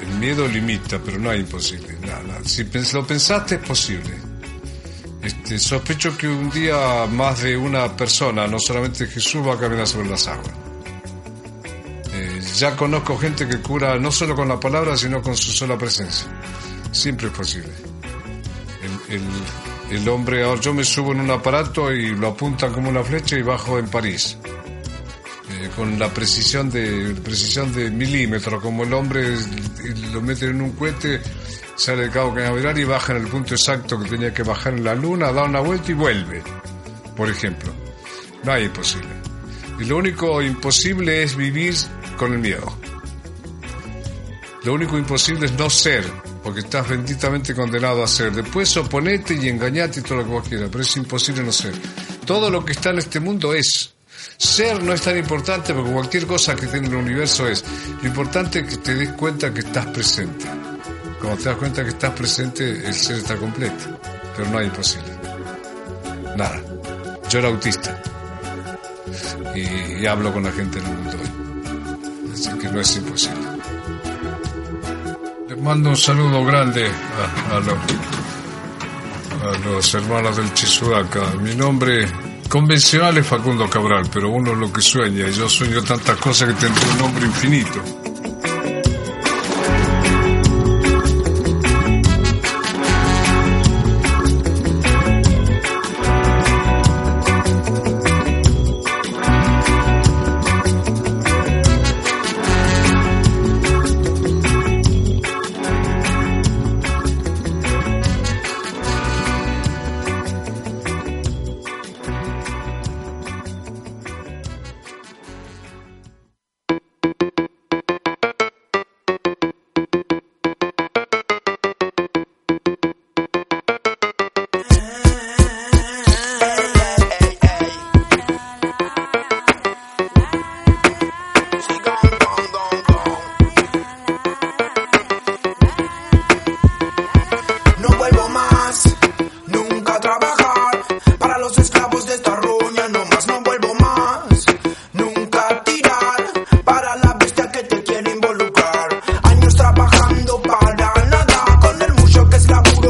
[0.00, 1.96] El miedo limita, pero no hay imposible.
[2.02, 2.40] Nada.
[2.44, 4.14] Si lo pensaste, es posible.
[5.22, 9.86] Este, sospecho que un día más de una persona, no solamente Jesús, va a caminar
[9.86, 10.50] sobre las aguas.
[12.12, 15.78] Eh, ya conozco gente que cura no solo con la palabra, sino con su sola
[15.78, 16.26] presencia.
[16.92, 17.72] Siempre es posible.
[19.08, 19.22] El, el-
[19.90, 23.36] el hombre, ahora yo me subo en un aparato y lo apuntan como una flecha
[23.36, 24.36] y bajo en París
[25.76, 29.36] con la precisión de precisión de milímetro, como el hombre
[30.12, 31.20] lo mete en un cohete,
[31.76, 34.84] sale de Cabo Cañaveral y baja en el punto exacto que tenía que bajar en
[34.84, 36.42] la luna, da una vuelta y vuelve,
[37.16, 37.72] por ejemplo.
[38.44, 39.08] No hay imposible.
[39.80, 41.74] Y lo único imposible es vivir
[42.16, 42.76] con el miedo.
[44.64, 46.04] Lo único imposible es no ser,
[46.42, 48.32] porque estás benditamente condenado a ser.
[48.32, 51.74] Después oponete y engañate y todo lo que vos quieras, pero es imposible no ser.
[52.24, 53.93] Todo lo que está en este mundo es.
[54.36, 57.64] Ser no es tan importante porque cualquier cosa que tiene el universo es.
[58.02, 60.46] Lo importante es que te des cuenta que estás presente.
[61.20, 63.98] Cuando te das cuenta que estás presente, el ser está completo.
[64.36, 65.10] Pero no hay imposible.
[66.36, 66.60] Nada.
[67.30, 68.02] Yo era autista.
[69.54, 72.32] Y, hablo con la gente en el mundo hoy.
[72.32, 73.40] Así que no es imposible.
[75.48, 76.90] Les mando un saludo grande
[77.52, 77.60] a,
[79.64, 81.30] los, hermanos del Chisudaca.
[81.40, 82.06] Mi nombre
[82.48, 85.28] convencional es Facundo Cabral, pero uno es lo que sueña.
[85.28, 88.03] Y yo sueño tantas cosas que tendré un nombre infinito.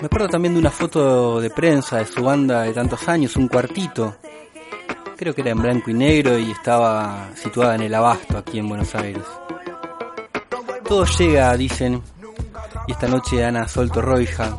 [0.00, 3.48] Me acuerdo también de una foto de prensa de su banda de tantos años, un
[3.48, 4.14] cuartito.
[5.16, 8.68] Creo que era en blanco y negro y estaba situada en el Abasto, aquí en
[8.68, 9.24] Buenos Aires.
[10.86, 12.00] Todo llega, dicen,
[12.86, 14.56] y esta noche Ana Sol Torroija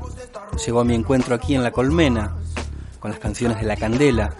[0.65, 2.35] llegó a mi encuentro aquí en La Colmena,
[3.00, 4.33] con las canciones de La Candela,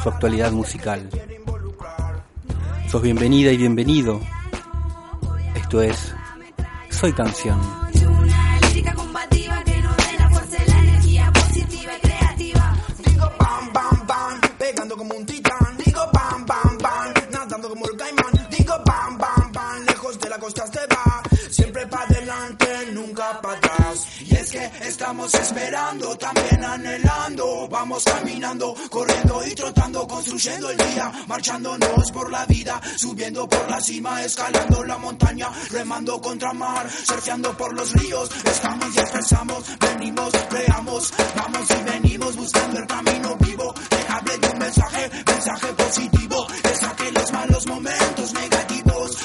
[0.00, 1.10] su actualidad musical.
[2.88, 4.20] Sos bienvenida y bienvenido.
[5.56, 6.14] Esto es
[6.90, 7.58] Soy Canción.
[21.90, 24.06] Para adelante, nunca para atrás.
[24.20, 27.68] Y estamos esperando, también anhelando.
[27.68, 33.80] Vamos caminando, corriendo y trotando, construyendo el día, marchándonos por la vida, subiendo por la
[33.80, 38.30] cima, escalando la montaña, remando contra mar, surfeando por los ríos.
[38.44, 43.74] Estamos y expresamos, venimos, creamos, vamos y venimos buscando el camino vivo.
[43.90, 49.18] Que hable de un mensaje, mensaje positivo, que saque los malos momentos negativos.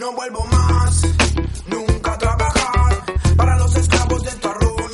[0.00, 1.02] No vuelvo más,
[1.68, 3.04] nunca a trabajar
[3.36, 4.91] para los esclavos de esta ruña.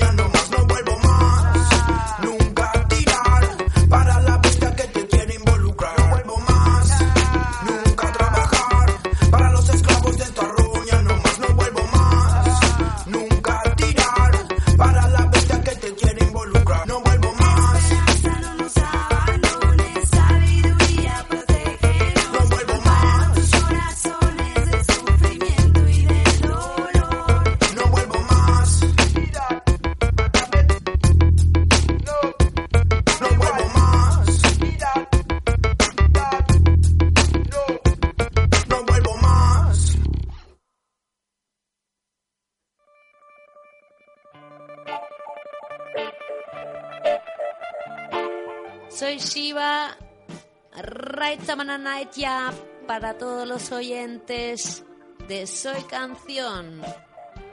[51.89, 52.53] Raitamananaitia
[52.87, 54.85] para todos los oyentes
[55.27, 56.83] de Soy Canción.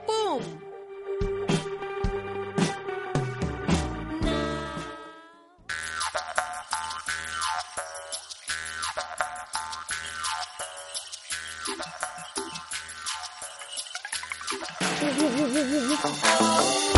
[0.06, 0.42] ¡Pum!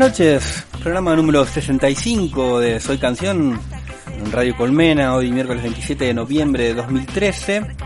[0.00, 3.60] noches, programa número 65 de Soy Canción
[4.10, 7.76] en Radio Colmena, hoy miércoles 27 de noviembre de 2013.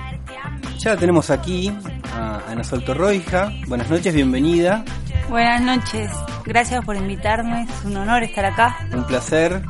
[0.79, 1.73] Ya tenemos aquí
[2.15, 3.51] a Ana Sol Torroija.
[3.67, 4.85] Buenas noches, bienvenida.
[5.29, 6.09] Buenas noches,
[6.45, 8.79] gracias por invitarme, es un honor estar acá.
[8.93, 9.63] Un placer.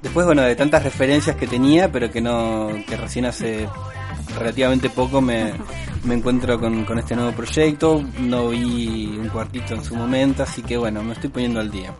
[0.00, 3.68] Después, bueno, de tantas referencias que tenía, pero que no, que recién hace
[4.38, 5.52] relativamente poco me,
[6.08, 8.02] me encuentro con, con este nuevo proyecto.
[8.20, 11.94] No vi un cuartito en su momento, así que bueno, me estoy poniendo al día.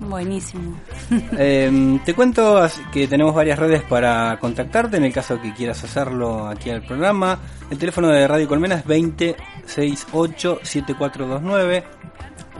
[0.00, 0.74] Buenísimo.
[1.38, 6.48] Eh, te cuento que tenemos varias redes para contactarte en el caso que quieras hacerlo
[6.48, 7.38] aquí al programa.
[7.70, 11.84] El teléfono de Radio Colmena es 2068-7429.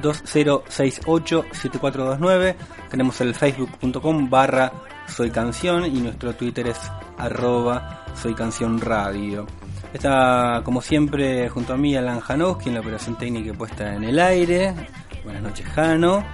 [0.03, 2.55] 2068-7429.
[2.91, 4.73] Tenemos el facebook.com barra
[5.09, 6.79] soy canción y nuestro twitter es
[7.19, 9.47] arroba soy canción radio.
[9.93, 14.19] Está como siempre junto a mí Alan Janowski en la operación técnica puesta en el
[14.19, 14.75] aire.
[15.23, 16.25] Buenas noches Jano.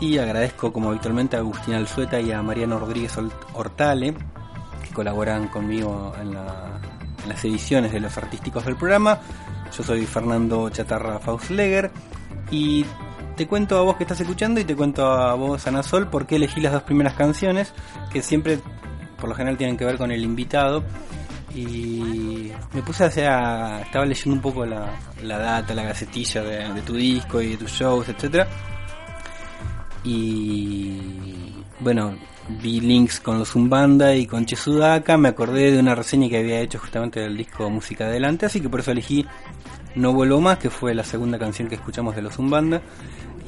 [0.00, 4.14] Y agradezco como habitualmente a Agustín Alzueta y a Mariano Rodríguez Hort- Hortale,
[4.82, 9.18] que colaboran conmigo en, en las ediciones de los artísticos del programa.
[9.76, 11.90] Yo soy Fernando Chatarra Fausleger
[12.50, 12.86] y
[13.36, 16.26] te cuento a vos que estás escuchando y te cuento a vos, Ana Sol, por
[16.26, 17.74] qué elegí las dos primeras canciones,
[18.10, 18.58] que siempre,
[19.20, 20.82] por lo general, tienen que ver con el invitado.
[21.54, 24.92] Y me puse a, sea, estaba leyendo un poco la,
[25.22, 28.46] la data, la gacetilla de, tu disco y de tus shows, etcétera
[30.04, 30.96] y
[31.80, 32.16] bueno,
[32.48, 36.60] vi links con los Zumbanda y con Chesudaka, me acordé de una reseña que había
[36.60, 39.26] hecho justamente del disco Música Adelante, así que por eso elegí
[39.94, 42.82] No Vuelvo Más, que fue la segunda canción que escuchamos de los Zumbanda.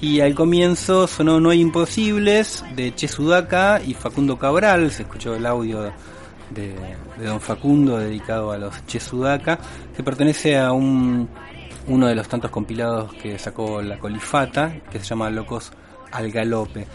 [0.01, 5.47] Y al comienzo sonó No hay imposibles de Chesudaka y Facundo Cabral, se escuchó el
[5.47, 5.93] audio
[6.55, 6.75] de,
[7.25, 9.59] Don Facundo dedicado a los Chesudaka,
[9.97, 11.29] que pertenece a un
[11.89, 15.73] uno de los tantos compilados que sacó la Colifata, que se llama Locos
[16.13, 16.87] al Galope.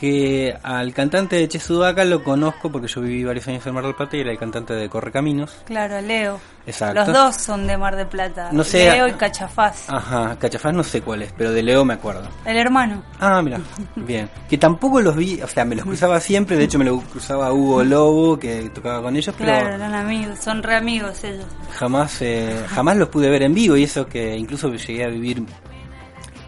[0.00, 3.94] Que al cantante de Chesudaka lo conozco porque yo viví varios años en Mar del
[3.94, 5.54] Plata y era el cantante de Correcaminos.
[5.66, 6.40] Claro, Leo.
[6.66, 7.00] Exacto.
[7.04, 8.48] Los dos son de Mar de Plata.
[8.50, 9.90] No sé- Leo y Cachafaz.
[9.90, 12.22] Ajá, Cachafaz no sé cuál es, pero de Leo me acuerdo.
[12.46, 13.02] El hermano.
[13.18, 13.60] Ah, mira,
[13.96, 14.30] bien.
[14.48, 17.52] Que tampoco los vi, o sea, me los cruzaba siempre, de hecho me lo cruzaba
[17.52, 21.44] Hugo Lobo, que tocaba con ellos, pero Claro, eran amigos, son re amigos ellos.
[21.78, 25.42] jamás eh, jamás los pude ver en vivo y eso que incluso llegué a vivir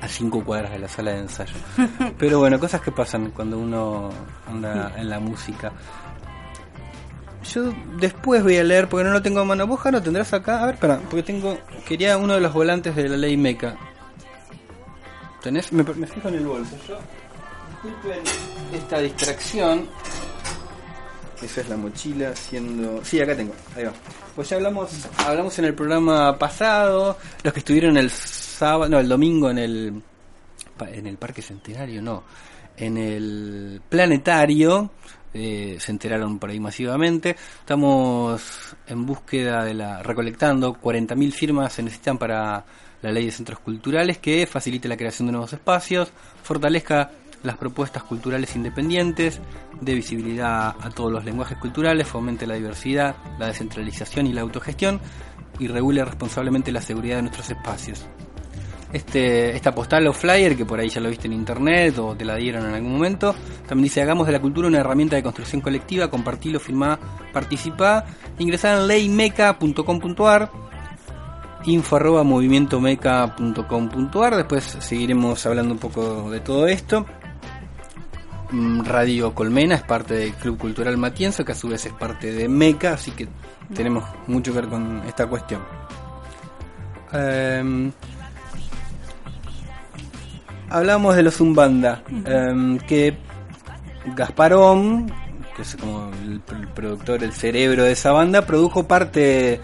[0.02, 1.54] a cinco cuadras de la sala de ensayo.
[2.18, 4.11] Pero bueno, cosas que pasan cuando uno
[4.49, 5.73] anda en la música.
[7.54, 9.64] Yo después voy a leer, porque no lo tengo a mano.
[9.66, 10.62] ¿Vos, Jaro, tendrás acá?
[10.62, 11.56] A ver, espera, porque tengo...
[11.87, 13.76] Quería uno de los volantes de la ley MECA.
[15.40, 15.73] ¿Tenés?
[15.73, 16.76] Me, me fijo en el bolso.
[16.88, 16.99] Yo,
[17.71, 18.23] disculpen
[18.73, 19.88] esta distracción.
[21.40, 23.04] Esa es la mochila siendo...
[23.04, 23.54] Sí, acá tengo.
[23.76, 23.92] Ahí va.
[24.35, 28.11] Pues ya hablamos, hablamos en el programa pasado, los que estuvieron el
[28.62, 30.02] no, el domingo en el
[30.81, 32.25] en el Parque Centenario, no,
[32.76, 34.90] en el Planetario,
[35.35, 37.37] eh, se enteraron por ahí masivamente.
[37.61, 42.64] Estamos en búsqueda de la, recolectando 40.000 firmas se necesitan para
[43.00, 46.11] la ley de centros culturales que facilite la creación de nuevos espacios,
[46.42, 47.11] fortalezca
[47.42, 49.40] las propuestas culturales independientes,
[49.81, 55.00] dé visibilidad a todos los lenguajes culturales, fomente la diversidad, la descentralización y la autogestión
[55.59, 58.07] y regule responsablemente la seguridad de nuestros espacios.
[58.93, 62.27] Este, esta postal o flyer, que por ahí ya lo viste en internet o te
[62.27, 63.35] la dieron en algún momento,
[63.67, 66.99] también dice hagamos de la cultura una herramienta de construcción colectiva, compartilo, firmá,
[67.33, 68.05] participá,
[68.39, 70.51] ingresá en leymeca.com.ar
[71.65, 77.07] info arroba movimientomeca.com.ar después seguiremos hablando un poco de todo esto.
[78.51, 82.33] Mm, Radio Colmena es parte del Club Cultural Matienzo que a su vez es parte
[82.33, 83.29] de Meca así que
[83.75, 85.63] tenemos mucho que ver con esta cuestión.
[87.13, 87.93] Em,
[90.73, 93.17] hablamos de los Zumbanda em, que
[94.17, 95.12] Gasparón
[95.55, 99.61] que es como el, el productor, el cerebro de esa banda, produjo parte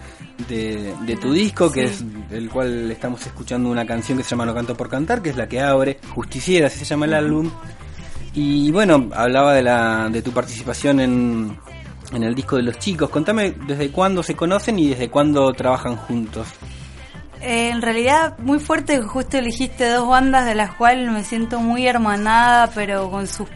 [0.47, 4.45] de, de tu disco, que es el cual estamos escuchando una canción que se llama
[4.45, 7.49] No Canto por Cantar, que es la que abre, Justiciera, así se llama el álbum.
[8.35, 11.57] Y bueno, hablaba de, la, de tu participación en,
[12.13, 13.09] en el disco de los chicos.
[13.09, 16.47] Contame desde cuándo se conocen y desde cuándo trabajan juntos.
[17.41, 21.87] Eh, en realidad, muy fuerte justo elegiste dos bandas de las cuales me siento muy
[21.87, 23.47] hermanada, pero con sus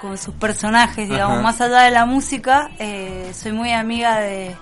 [0.00, 1.42] con sus personajes, digamos, Ajá.
[1.42, 4.56] más allá de la música, eh, soy muy amiga de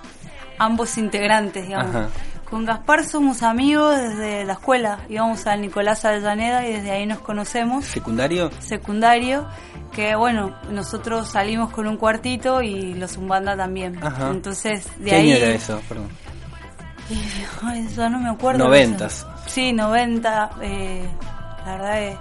[0.59, 1.95] ambos integrantes, digamos.
[1.95, 2.09] Ajá.
[2.47, 7.19] Con Gaspar somos amigos desde la escuela, íbamos al Nicolás Avellaneda y desde ahí nos
[7.21, 7.85] conocemos.
[7.85, 8.51] ¿Secundario?
[8.59, 9.47] Secundario,
[9.93, 13.97] que bueno, nosotros salimos con un cuartito y los Zumbanda también.
[14.03, 14.29] Ajá.
[14.29, 15.31] Entonces, de ¿Qué ahí...
[15.31, 15.81] año era eso?
[15.89, 16.09] Perdón.
[17.63, 18.65] Ay, ya no me acuerdo.
[18.65, 19.25] Noventas.
[19.47, 20.51] Sí, 90.
[20.61, 21.05] Eh,
[21.65, 22.17] la verdad es.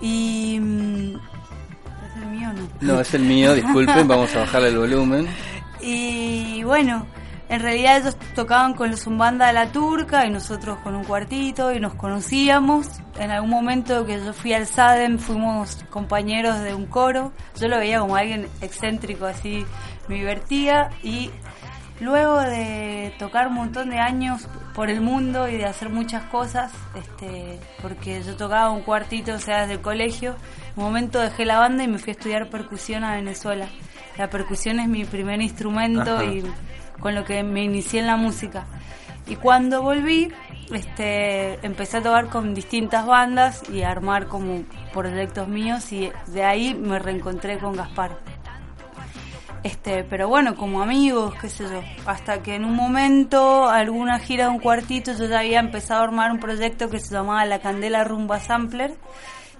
[0.00, 0.58] Y.
[0.60, 2.68] mm, ¿Es el mío o no?
[2.80, 5.28] No, es el mío, disculpen, vamos a bajarle el volumen.
[5.84, 7.04] Y bueno,
[7.52, 11.70] en realidad ellos tocaban con los Zumbanda de la Turca y nosotros con un cuartito
[11.70, 12.86] y nos conocíamos.
[13.18, 17.32] En algún momento que yo fui al SADEM fuimos compañeros de un coro.
[17.60, 19.66] Yo lo veía como alguien excéntrico, así
[20.08, 20.88] me divertía.
[21.02, 21.30] Y
[22.02, 26.72] luego de tocar un montón de años por el mundo y de hacer muchas cosas,
[26.94, 30.36] este, porque yo tocaba un cuartito, o sea, desde el colegio,
[30.76, 33.68] un momento dejé la banda y me fui a estudiar percusión a Venezuela.
[34.18, 36.24] La percusión es mi primer instrumento Ajá.
[36.24, 36.42] y
[37.00, 38.66] con lo que me inicié en la música.
[39.26, 40.32] Y cuando volví,
[40.72, 46.44] este, empecé a tocar con distintas bandas y a armar como proyectos míos y de
[46.44, 48.18] ahí me reencontré con Gaspar.
[49.62, 54.44] Este, pero bueno, como amigos, qué sé yo, hasta que en un momento, alguna gira
[54.46, 57.60] de un cuartito, yo ya había empezado a armar un proyecto que se llamaba La
[57.60, 58.94] Candela Rumba Sampler,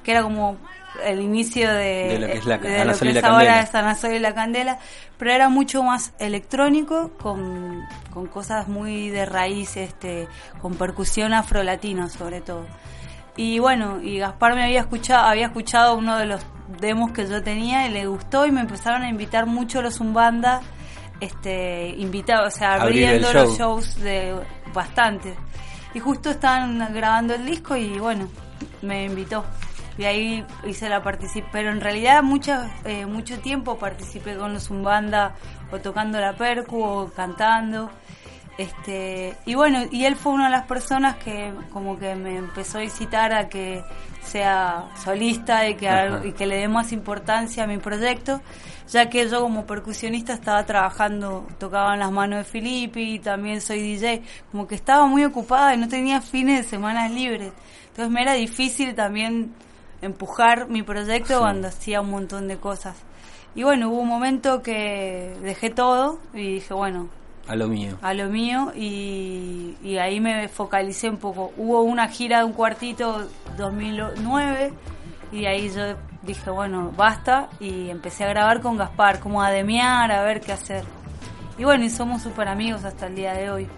[0.03, 0.57] que era como
[1.05, 1.79] el inicio de,
[2.09, 4.79] De lo que es la- de Ana lo que es ahora es y la Candela,
[5.19, 7.83] pero era mucho más electrónico, con,
[8.13, 10.27] con cosas muy de raíz, este,
[10.61, 12.67] con percusión afrolatina sobre todo.
[13.37, 16.45] Y bueno, y Gaspar me había escuchado, había escuchado uno de los
[16.81, 20.61] demos que yo tenía y le gustó y me empezaron a invitar mucho los Zumbanda,
[21.21, 23.81] este, invitados, o sea, abriendo los show.
[23.81, 24.35] shows de
[24.75, 25.35] bastante.
[25.95, 28.29] Y justo estaban grabando el disco y bueno,
[28.83, 29.45] me invitó.
[29.99, 31.51] Y ahí hice la participación.
[31.53, 35.35] Pero en realidad mucha, eh, mucho tiempo participé con los Zumbanda
[35.71, 37.91] o tocando la percu o cantando.
[38.59, 42.79] Este, y bueno, y él fue una de las personas que como que me empezó
[42.79, 43.83] a incitar a que
[44.23, 45.89] sea solista y que,
[46.25, 48.41] y que le dé más importancia a mi proyecto,
[48.89, 53.81] ya que yo como percusionista estaba trabajando, tocaba en las manos de Filippi, también soy
[53.81, 57.53] DJ, como que estaba muy ocupada y no tenía fines de semanas libres.
[57.89, 59.55] Entonces me era difícil también
[60.03, 61.41] empujar mi proyecto Sí.
[61.41, 62.97] cuando hacía un montón de cosas.
[63.55, 67.09] Y bueno, hubo un momento que dejé todo y dije, bueno,
[67.49, 67.99] A lo mío.
[68.03, 71.53] a lo mío y, y ahí me focalicé un poco.
[71.57, 74.73] Hubo una gira de un cuartito 2009
[75.33, 80.13] y ahí yo dije, bueno, basta y empecé a grabar con Gaspar, como a demear,
[80.13, 80.85] a ver qué hacer.
[81.59, 83.69] Y bueno, y somos súper amigos hasta el día de hoy.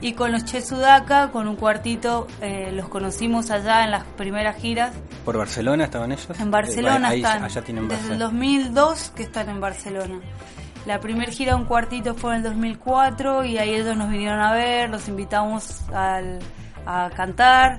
[0.00, 4.56] Y con los Che Sudaca, con un cuartito, eh, los conocimos allá en las primeras
[4.56, 4.92] giras.
[5.24, 6.28] ¿Por Barcelona estaban ellos?
[6.38, 7.44] En Barcelona Eh, ahí, están.
[7.44, 8.22] Allá tienen desde el base.
[8.22, 10.20] 2002 que están en Barcelona.
[10.86, 14.52] La primera gira un cuartito fue en el 2004 y ahí ellos nos vinieron a
[14.52, 16.40] ver, los invitamos al-
[16.86, 17.78] a cantar.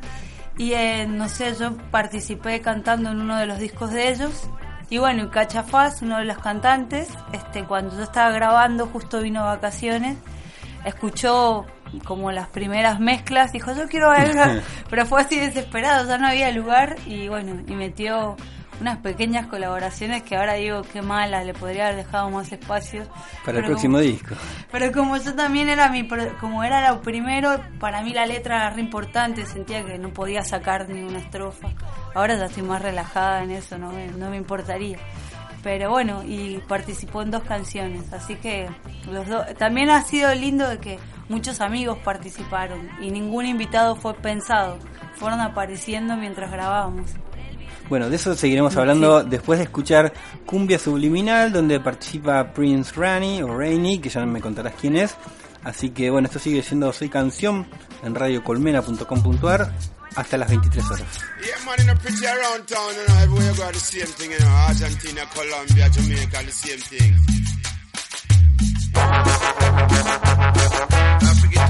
[0.57, 4.49] Y eh, no sé, yo participé cantando en uno de los discos de ellos.
[4.89, 9.41] Y bueno, y Cachafaz, uno de los cantantes, este cuando yo estaba grabando justo vino
[9.41, 10.17] de vacaciones,
[10.85, 11.65] escuchó
[12.05, 16.51] como las primeras mezclas, dijo yo quiero bailar, pero fue así desesperado, ya no había
[16.51, 18.35] lugar y bueno, y metió
[18.81, 23.07] unas pequeñas colaboraciones que ahora digo qué malas, le podría haber dejado más espacios.
[23.45, 24.35] Para el próximo como- disco.
[24.71, 26.07] Pero como yo también era mi,
[26.39, 30.43] como era lo primero, para mí la letra era re importante, sentía que no podía
[30.43, 31.69] sacar ni una estrofa.
[32.13, 34.97] Ahora ya estoy más relajada en eso, no me, no me importaría.
[35.63, 38.69] Pero bueno, y participó en dos canciones, así que
[39.09, 44.13] los dos, también ha sido lindo de que muchos amigos participaron y ningún invitado fue
[44.13, 44.77] pensado,
[45.15, 47.09] fueron apareciendo mientras grabábamos.
[47.89, 50.11] Bueno, de eso seguiremos hablando después de escuchar
[50.45, 55.15] Cumbia Subliminal, donde participa Prince Rani o Rainy, que ya me contarás quién es.
[55.63, 57.67] Así que bueno, esto sigue siendo Soy Canción
[58.03, 59.71] en radiocolmena.com.ar
[60.15, 61.07] hasta las 23 horas.
[61.41, 64.31] Yeah, man, in a pretty around town, you know, everywhere you go, the same thing,
[64.31, 67.15] you know, Argentina, Colombia, Jamaica, the same thing.
[71.21, 71.65] Africa,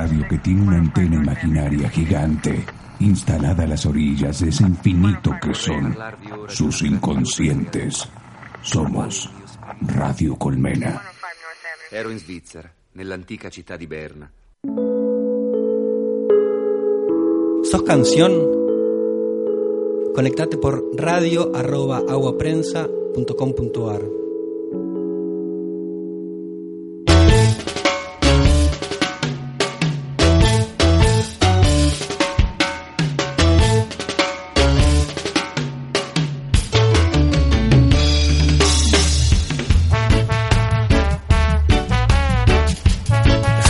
[0.00, 2.64] radio que tiene una antena imaginaria gigante
[3.00, 5.94] instalada a las orillas de ese infinito que son
[6.48, 8.08] sus inconscientes.
[8.62, 9.30] Somos
[9.82, 11.02] Radio Colmena.
[11.90, 14.32] Ero in Svizzera, nell'antica città di Berna.
[17.62, 18.32] ¿Sos canción?
[20.14, 21.52] Conectate por radio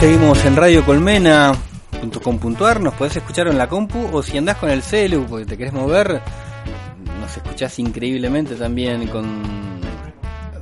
[0.00, 4.82] Seguimos en Radio Colmena.com.ar, nos podés escuchar en la compu o si andás con el
[4.82, 6.22] celu porque te querés mover,
[7.20, 9.42] nos escuchás increíblemente también con,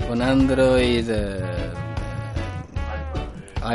[0.09, 1.71] con Android, eh,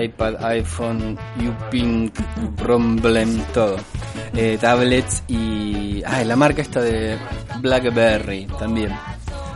[0.02, 2.14] iPad, iPhone, Upink,
[2.58, 3.78] Problem, todo.
[4.36, 6.04] Eh, tablets y...
[6.06, 7.18] Ah, la marca esta de
[7.62, 8.92] Blackberry también.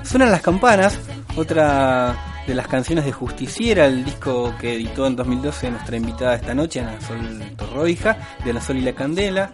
[0.03, 0.97] Suenan las campanas,
[1.35, 6.55] otra de las canciones de Justiciera, el disco que editó en 2012 nuestra invitada esta
[6.55, 9.51] noche, Ana Sol Torroija, de La Sol y la Candela,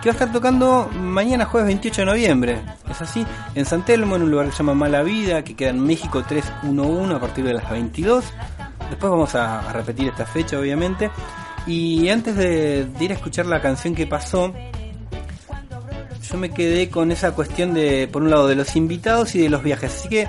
[0.00, 4.14] que va a estar tocando mañana jueves 28 de noviembre, es así, en San Telmo,
[4.14, 7.44] en un lugar que se llama Mala Vida, que queda en México 311 a partir
[7.44, 8.24] de las 22.
[8.88, 11.10] Después vamos a, repetir esta fecha, obviamente.
[11.66, 14.52] Y antes de, de ir a escuchar la canción que pasó,
[16.30, 19.48] yo me quedé con esa cuestión de, por un lado, de los invitados y de
[19.48, 19.92] los viajes.
[19.92, 20.28] Así que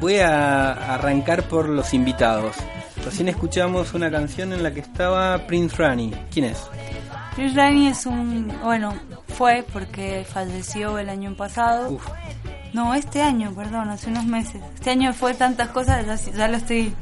[0.00, 2.56] voy a arrancar por los invitados.
[3.04, 6.12] Recién escuchamos una canción en la que estaba Prince Rani.
[6.32, 6.58] ¿Quién es?
[7.34, 8.94] Chris Rani es un, bueno,
[9.28, 11.90] fue porque falleció el año pasado.
[11.92, 12.06] Uf.
[12.72, 14.60] No, este año, perdón, hace unos meses.
[14.74, 16.92] Este año fue tantas cosas, ya, ya lo estoy...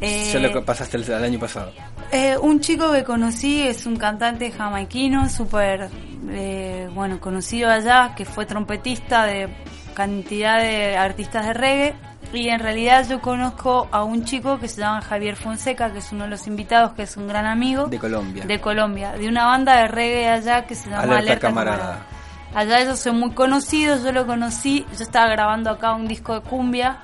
[0.00, 1.72] eh, Ya lo pasaste el, el año pasado.
[2.12, 5.88] eh, un chico que conocí es un cantante jamaiquino, súper,
[6.30, 9.48] eh, bueno, conocido allá, que fue trompetista de
[9.94, 11.94] cantidad de artistas de reggae.
[12.32, 16.12] Y en realidad yo conozco a un chico que se llama Javier Fonseca, que es
[16.12, 17.86] uno de los invitados, que es un gran amigo.
[17.88, 18.44] De Colombia.
[18.44, 21.78] De Colombia, de una banda de reggae allá que se llama Alerta Alerta, Camarada.
[21.78, 22.06] Camarada.
[22.54, 26.40] Allá ellos son muy conocidos, yo lo conocí, yo estaba grabando acá un disco de
[26.40, 26.98] cumbia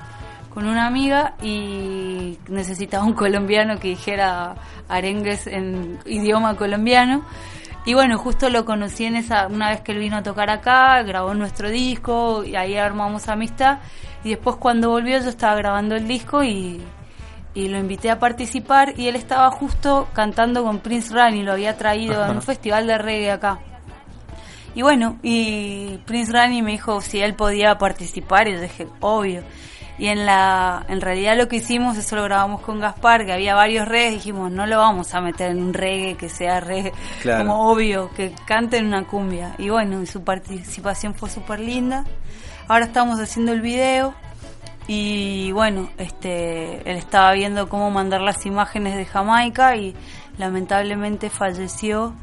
[0.53, 4.55] con una amiga y necesitaba un colombiano que dijera
[4.87, 7.23] arengues en idioma colombiano.
[7.85, 11.01] Y bueno, justo lo conocí en esa, una vez que él vino a tocar acá,
[11.03, 13.79] grabó nuestro disco y ahí armamos amistad.
[14.23, 16.81] Y después cuando volvió yo estaba grabando el disco y,
[17.53, 21.77] y lo invité a participar y él estaba justo cantando con Prince Rani, lo había
[21.77, 23.59] traído a un festival de reggae acá.
[24.75, 29.43] Y bueno, y Prince Rani me dijo si él podía participar y yo dije, obvio.
[29.97, 33.53] Y en la en realidad lo que hicimos, eso lo grabamos con Gaspar, que había
[33.55, 37.39] varios reggae, dijimos, no lo vamos a meter en un reggae que sea reggae, Claro.
[37.45, 39.55] como obvio, que canten una cumbia.
[39.57, 42.05] Y bueno, y su participación fue súper linda.
[42.69, 44.13] Ahora estamos haciendo el video
[44.87, 49.95] y bueno, este él estaba viendo cómo mandar las imágenes de Jamaica y
[50.37, 52.13] lamentablemente falleció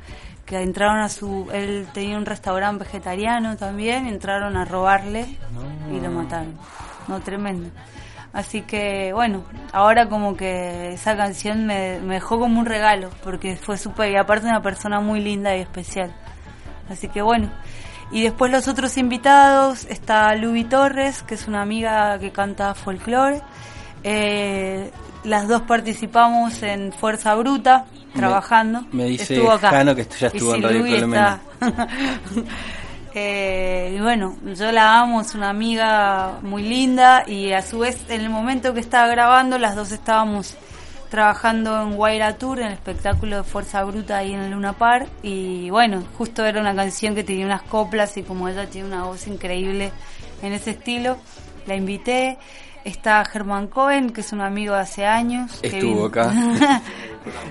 [0.45, 5.37] que entraron a su él tenía un restaurante vegetariano también entraron a robarle
[5.93, 6.57] y lo mataron.
[7.09, 7.69] No tremendo.
[8.33, 13.57] Así que bueno ahora como que esa canción me, me dejó como un regalo porque
[13.57, 16.15] fue súper y aparte una persona muy linda y especial.
[16.89, 17.51] Así que bueno
[18.11, 23.43] y después los otros invitados está Luby Torres que es una amiga que canta folclore
[24.05, 24.91] eh,
[25.25, 30.55] las dos participamos en Fuerza Bruta trabajando me dice estuvo acá Jano que ya estuvo
[30.55, 31.41] Y en Radio Luby Colomena.
[31.61, 31.89] está.
[33.19, 37.99] Eh, y bueno, yo la amo, es una amiga muy linda y a su vez
[38.11, 40.55] en el momento que estaba grabando las dos estábamos
[41.09, 45.09] trabajando en Guaira Tour, en el espectáculo de Fuerza Bruta ahí en el Luna Park
[45.23, 49.05] y bueno, justo era una canción que tenía unas coplas y como ella tiene una
[49.05, 49.93] voz increíble
[50.43, 51.17] en ese estilo,
[51.67, 52.39] la invité.
[52.85, 55.59] Está Germán Cohen, que es un amigo de hace años.
[55.61, 56.31] que Estuvo vino- acá.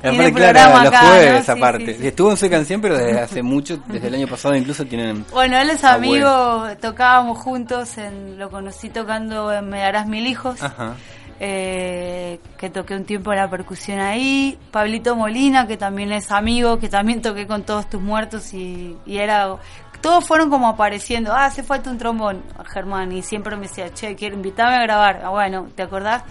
[0.01, 1.53] Aparte, claro, los jueves ¿no?
[1.55, 1.85] Aparte.
[1.93, 2.07] sí, sí.
[2.07, 5.25] Estuvo en su canción, pero desde hace mucho, desde el año pasado incluso tienen...
[5.33, 10.63] Bueno, él es amigo, tocábamos juntos, en, lo conocí tocando en Me darás mil hijos,
[10.63, 10.93] Ajá.
[11.39, 14.57] Eh, que toqué un tiempo la percusión ahí.
[14.71, 19.55] Pablito Molina, que también es amigo, que también toqué con todos tus muertos y, era...
[20.01, 24.15] Todos fueron como apareciendo, ah, hace falta un trombón, Germán, y siempre me decía, che,
[24.15, 25.21] quiero invitarme a grabar.
[25.23, 26.23] Ah, bueno, ¿te acordás?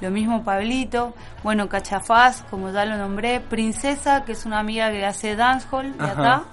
[0.00, 5.04] Lo mismo Pablito, bueno, Cachafaz, como ya lo nombré, Princesa, que es una amiga que
[5.04, 6.44] hace dancehall de acá.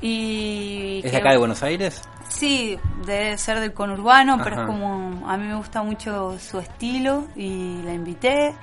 [0.00, 2.02] Y ¿Es de acá de Buenos Aires?
[2.28, 7.26] Sí, debe ser del conurbano, pero es como a mí me gusta mucho su estilo
[7.36, 8.54] y la invité.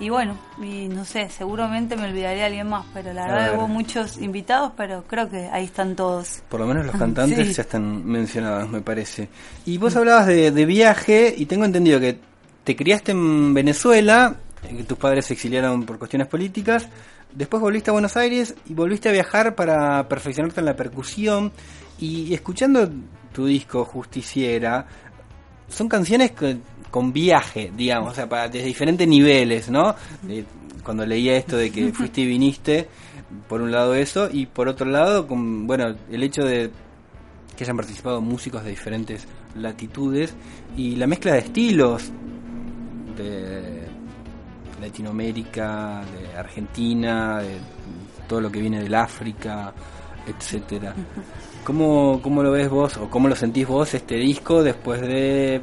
[0.00, 3.58] Y bueno, y no sé, seguramente me olvidaría de alguien más, pero la verdad ver.
[3.58, 6.42] hubo muchos invitados, pero creo que ahí están todos.
[6.48, 7.54] Por lo menos los cantantes Sí.
[7.54, 9.28] ya están mencionados, me parece.
[9.64, 12.18] Y vos hablabas de, de viaje y tengo entendido que
[12.64, 16.88] te criaste en Venezuela, eh, que tus padres se exiliaron por cuestiones políticas,
[17.34, 21.52] después volviste a Buenos Aires y volviste a viajar para perfeccionarte en la percusión
[21.98, 22.88] y escuchando
[23.32, 24.86] tu disco Justiciera,
[25.68, 26.58] son canciones que-
[26.90, 29.94] con viaje, digamos, o sea, para, desde diferentes niveles, ¿no?
[30.22, 30.44] De-
[30.84, 32.88] cuando leía esto de que fuiste y viniste,
[33.48, 36.70] por un lado eso, y por otro lado, con, bueno, el hecho de
[37.56, 40.34] que hayan participado músicos de diferentes latitudes
[40.76, 42.10] y la mezcla de estilos
[43.16, 43.83] de
[44.86, 47.58] Latinoamérica, de Argentina, de
[48.28, 49.72] todo lo que viene del África,
[50.26, 50.94] etcétera.
[51.64, 55.62] ¿Cómo, ¿Cómo lo ves vos o cómo lo sentís vos este disco después de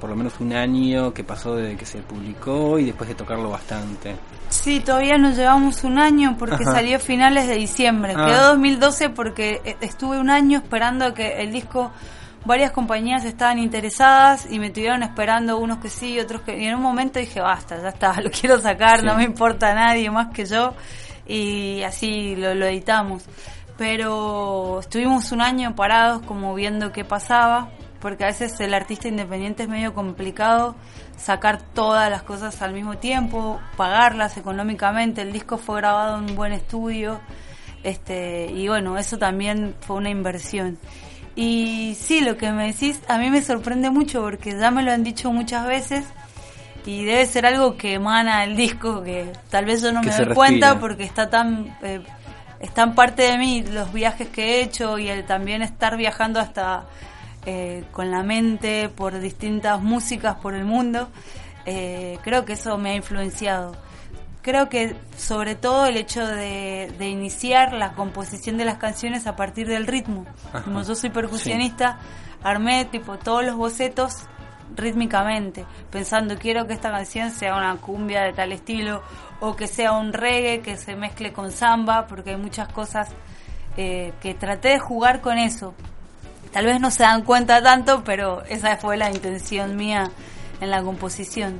[0.00, 3.50] por lo menos un año que pasó desde que se publicó y después de tocarlo
[3.50, 4.14] bastante?
[4.50, 6.72] Sí, todavía nos llevamos un año porque Ajá.
[6.74, 8.14] salió a finales de diciembre.
[8.16, 8.26] Ah.
[8.26, 11.90] Quedó 2012 porque eh, estuve un año esperando que el disco,
[12.44, 16.58] varias compañías estaban interesadas y me estuvieron esperando unos que sí, otros que...
[16.58, 19.06] Y en un momento dije, basta, ya está, lo quiero sacar, Sí.
[19.06, 20.74] no me importa a nadie más que yo.
[21.26, 23.24] Y así lo, lo editamos.
[23.76, 29.64] Pero estuvimos un año parados como viendo qué pasaba, porque a veces el artista independiente
[29.64, 30.76] es medio complicado
[31.16, 35.22] sacar todas las cosas al mismo tiempo, pagarlas económicamente.
[35.22, 37.20] El disco fue grabado en un buen estudio,
[37.82, 40.78] este y bueno, eso también fue una inversión.
[41.36, 44.92] Y sí, lo que me decís a mí me sorprende mucho porque ya me lo
[44.92, 46.04] han dicho muchas veces
[46.86, 50.16] y debe ser algo que emana el disco que tal vez yo no Que me
[50.16, 52.02] doy cuenta porque está tan eh,
[52.60, 56.84] están parte de mí los viajes que he hecho y el también estar viajando hasta
[57.46, 61.08] eh, con la mente por distintas músicas por el mundo
[61.66, 63.74] eh, creo que eso me ha influenciado
[64.44, 69.34] creo que sobre todo el hecho de, de iniciar la composición de las canciones a
[69.34, 70.62] partir del ritmo Ajá.
[70.62, 71.98] como yo soy percusionista
[72.44, 74.28] armé tipo todos los bocetos
[74.76, 79.02] rítmicamente, pensando quiero que esta canción sea una cumbia de tal estilo
[79.40, 83.08] o que sea un reggae que se mezcle con samba, porque hay muchas cosas
[83.76, 85.74] eh, que traté de jugar con eso.
[86.52, 90.10] Tal vez no se dan cuenta tanto, pero esa fue la intención mía
[90.60, 91.58] en la composición.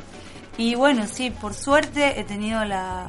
[0.57, 3.09] Y bueno, sí, por suerte he tenido la,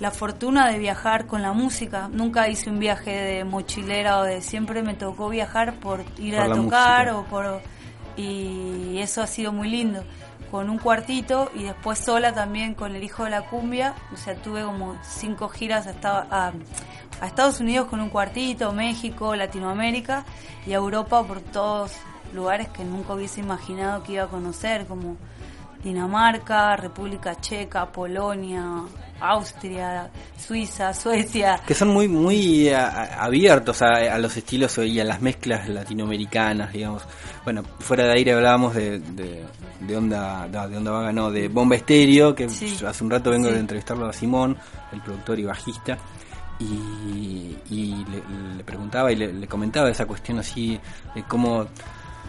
[0.00, 2.08] la fortuna de viajar con la música.
[2.12, 6.42] Nunca hice un viaje de mochilera o de siempre me tocó viajar por ir Por
[6.44, 7.18] a tocar música.
[7.18, 7.62] o por
[8.16, 10.02] y eso ha sido muy lindo
[10.50, 14.34] con un cuartito y después sola también con el hijo de la cumbia o sea
[14.34, 16.52] tuve como cinco giras a, Esta- a,
[17.20, 20.24] a Estados Unidos con un cuartito México Latinoamérica
[20.66, 21.92] y a Europa por todos
[22.34, 25.16] lugares que nunca hubiese imaginado que iba a conocer como
[25.82, 28.64] Dinamarca República Checa Polonia
[29.20, 35.00] Austria Suiza Suecia Que son muy muy a- a- abiertos a, a los estilos y
[35.00, 37.02] a las mezclas latinoamericanas, digamos.
[37.44, 39.44] Bueno, fuera de aire hablábamos de, de,
[39.80, 42.76] de Onda de Onda Vaga, no, de Bomba Estéreo, que Sí.
[42.86, 43.54] hace un rato vengo Sí.
[43.54, 44.56] de entrevistarlo a Simón,
[44.92, 45.96] el productor y bajista,
[46.60, 50.78] y, y le, le preguntaba y le, le comentaba esa cuestión así
[51.14, 51.66] de cómo...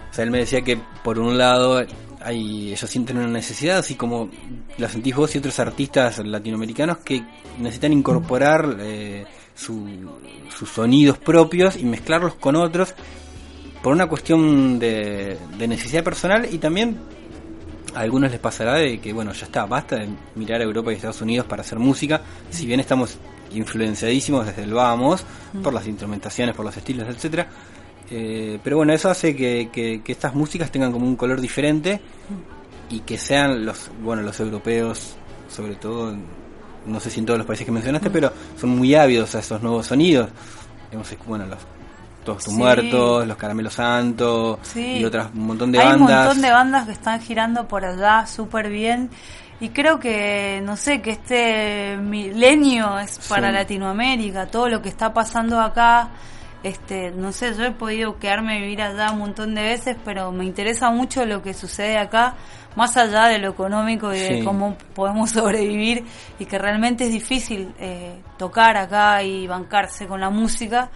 [0.09, 1.85] O sea, él me decía que por un lado
[2.21, 4.29] hay, ellos sienten una necesidad, así como
[4.77, 7.23] la sentís vos y otros artistas latinoamericanos que
[7.59, 9.87] necesitan incorporar eh, su-
[10.55, 12.93] sus sonidos propios y mezclarlos con otros
[13.83, 16.97] por una cuestión de, necesidad personal y también
[17.95, 20.95] a algunos les pasará de que, bueno, ya está, basta de mirar a Europa y
[20.95, 23.17] Estados Unidos para hacer música, si bien estamos
[23.51, 25.23] influenciadísimos desde el vamos,
[25.63, 27.47] por las instrumentaciones, por los estilos, etcétera
[28.11, 32.01] eh, pero bueno, eso hace que, que- que estas músicas tengan como un color diferente
[32.89, 35.15] y que sean los, bueno, los europeos,
[35.47, 36.15] sobre todo,
[36.85, 39.61] no sé si en todos los países que mencionaste, pero son muy ávidos a esos
[39.61, 40.29] nuevos sonidos.
[40.91, 41.59] Es- bueno, los
[42.25, 42.59] Todos tus Sí.
[42.59, 44.97] muertos, los caramelos santos Sí.
[44.97, 45.99] y otras un montón de Hay bandas.
[46.09, 49.09] un montón de bandas que están girando por allá súper bien.
[49.61, 53.53] Y creo que, no sé, que este milenio es para Sí.
[53.53, 54.47] Latinoamérica.
[54.47, 56.09] Todo lo que está pasando acá,
[56.63, 60.31] este, no sé, yo he podido quedarme a vivir allá un montón de veces, pero
[60.31, 62.35] me interesa mucho lo que sucede acá,
[62.75, 66.05] más allá de lo económico y de cómo podemos sobrevivir
[66.37, 70.89] y que realmente es difícil eh, tocar acá y bancarse con la música.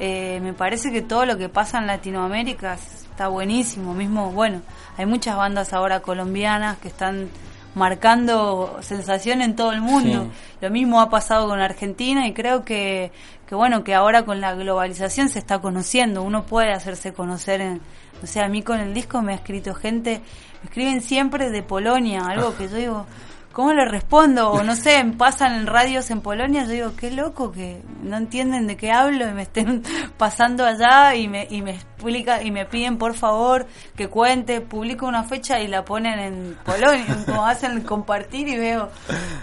[0.00, 3.94] Eh, me parece que todo lo que pasa en Latinoamérica está buenísimo.
[3.94, 4.62] Mismo, bueno,
[4.96, 7.30] hay muchas bandas ahora colombianas que están
[7.74, 10.24] marcando sensación en todo el mundo.
[10.24, 10.56] Sí.
[10.60, 13.12] Lo mismo ha pasado con Argentina y creo que,
[13.46, 17.80] que bueno, que ahora con la globalización se está conociendo, uno puede hacerse conocer en,
[18.22, 20.20] o sea, a mí con el disco me ha escrito gente,
[20.62, 23.06] me escriben siempre de Polonia, algo que yo digo,
[23.54, 24.50] ¿cómo le respondo?
[24.50, 28.66] O no sé, pasan en radios en Polonia, yo digo, qué loco que no entienden
[28.66, 29.82] de qué hablo y me estén
[30.18, 35.06] pasando allá y me, y me explica, y me piden por favor que cuente, publico
[35.06, 38.90] una fecha y la ponen en Polonia, como hacen compartir y veo,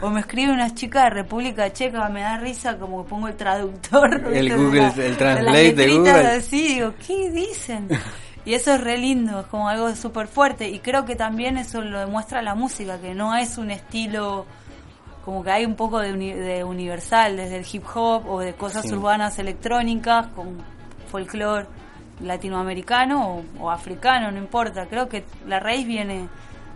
[0.02, 3.36] o me escribe unas chicas de República Checa, me da risa como que pongo el
[3.36, 4.14] traductor.
[4.34, 4.56] El.
[4.56, 6.28] Google, la- el translate de Google.
[6.28, 7.88] así, digo, ¿qué dicen?
[8.46, 10.68] Y eso es re lindo, es como algo súper fuerte.
[10.70, 14.46] Y creo que también eso lo demuestra la música, que no es un estilo
[15.24, 18.54] como que hay un poco de, uni- de universal, desde el hip hop o de
[18.56, 18.94] cosas Sí.
[18.96, 20.58] urbanas electrónicas, con
[21.12, 21.68] folclore
[22.22, 24.86] latinoamericano o, o africano, no importa.
[24.88, 26.28] Creo que la raíz viene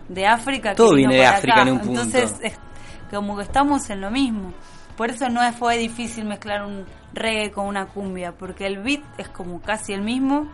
[0.08, 0.74] de África.
[0.74, 1.62] Todo viene de África acá.
[1.68, 2.02] en un punto.
[2.02, 2.58] Entonces, es
[3.10, 4.52] como que estamos en lo mismo.
[4.96, 9.28] Por eso no fue difícil mezclar un reggae con una cumbia, porque el beat es
[9.28, 10.46] como casi el mismo,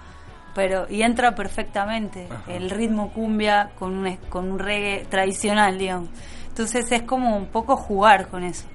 [0.55, 6.11] pero y entra perfectamente el ritmo cumbia con un, con un reggae tradicional, digamos.
[6.49, 8.67] Entonces es como un poco jugar con eso.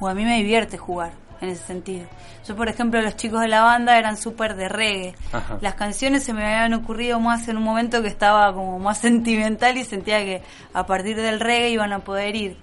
[0.00, 2.06] O a mí me divierte jugar en ese sentido.
[2.46, 5.14] Yo, por ejemplo, los chicos de la banda eran súper de reggae.
[5.32, 5.58] Ajá.
[5.60, 9.76] Las canciones se me habían ocurrido más en un momento que estaba como más sentimental
[9.76, 12.56] y sentía que a partir del reggae iban a poder ir.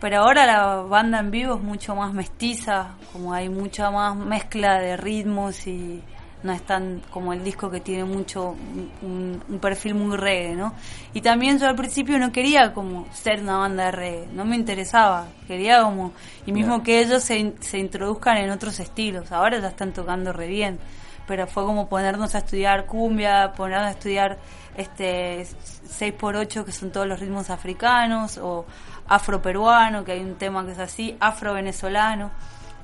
[0.00, 4.80] Pero ahora la banda en vivo es mucho más mestiza, como hay mucha más mezcla
[4.80, 6.02] de ritmos y
[6.42, 8.56] no es tan como el disco que tiene mucho
[9.02, 10.74] un, un perfil muy reggae, ¿no?
[11.12, 14.56] Y también yo al principio no quería como ser una banda de reggae, no me
[14.56, 16.12] interesaba, quería como
[16.46, 20.46] y mismo que ellos se, se introduzcan en otros estilos, ahora ya están tocando re
[20.46, 20.78] bien,
[21.26, 24.38] pero fue como ponernos a estudiar cumbia, ponernos a estudiar
[24.76, 28.64] este 6x8 que son todos los ritmos africanos o
[29.08, 32.30] afro-peruano, que hay un tema que es así, afro-venezolano,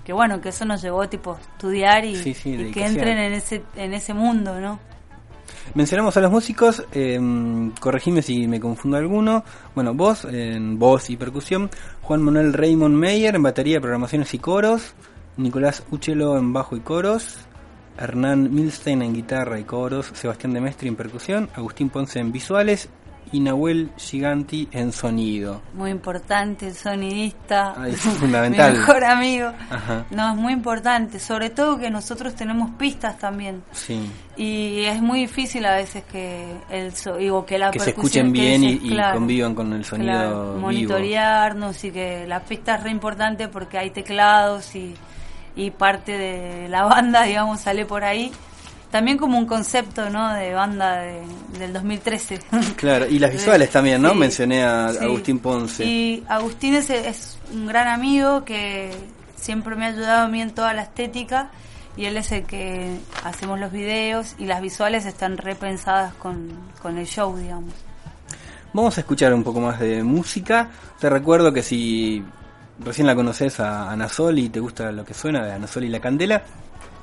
[0.07, 3.19] que bueno, que eso nos llevó tipo a estudiar y, Sí, sí, y que entren
[3.19, 4.79] en ese en ese mundo, ¿no?
[5.75, 7.19] Mencionamos a los músicos, eh,
[7.81, 9.43] corregime si me confundo alguno.
[9.75, 11.69] Bueno, vos en voz y percusión,
[12.03, 14.95] Juan Manuel Raymond Meyer en batería, programaciones y coros,
[15.39, 17.39] Nicolás Uchelo en bajo y coros,
[17.99, 22.89] Hernán Milstein en guitarra y coros, Sebastián de Mestre en percusión, Agustín Ponce en visuales
[23.33, 25.61] y Nahuel Giganti en sonido.
[25.75, 28.73] Muy importante, el sonidista, Ah, es fundamental.
[28.73, 29.53] mi mejor amigo.
[29.71, 30.05] Ajá.
[30.11, 33.63] No, es muy importante, sobre todo que nosotros tenemos pistas también.
[33.73, 34.01] Sí.
[34.37, 38.33] Y es muy difícil a veces que el so- digo, que la Que se escuchen
[38.33, 40.61] bien y, esté- y claro, convivan con el sonido claro, vivo.
[40.61, 44.95] monitorearnos y que la pista es re importante porque hay teclados y,
[45.57, 48.31] y parte de la banda, digamos, sale por ahí.
[48.91, 50.33] También como un concepto, ¿no?
[50.35, 51.23] De banda de-
[51.59, 52.39] del 2013.
[52.77, 54.11] Claro, y las visuales también, ¿no?
[54.13, 54.99] Sí, Mencioné a sí.
[55.05, 55.85] Agustín Ponce.
[55.85, 58.91] Y Agustín es, es un gran amigo que
[59.37, 61.51] siempre me ha ayudado a mí en toda la estética
[61.97, 66.49] y él es el que hacemos los videos y las visuales están repensadas con,
[66.81, 67.73] con el show, digamos.
[68.73, 70.69] Vamos a escuchar un poco más de música.
[71.01, 72.23] Te recuerdo que si
[72.85, 75.85] recién la conoces a Ana Sol y te gusta lo que suena de Ana Sol
[75.85, 76.43] y la Candela,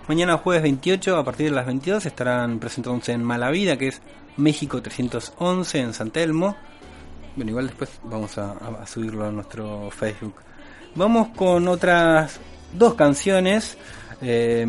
[0.07, 4.01] mañana jueves 28 a partir de las 22 estarán presentándose en Mala Vida, que es
[4.37, 6.55] México 311 en San Telmo.
[7.35, 10.35] Bueno, igual después vamos a, a- a subirlo a nuestro Facebook.
[10.95, 12.39] Vamos con otras
[12.73, 13.77] dos canciones.
[14.21, 14.65] eh,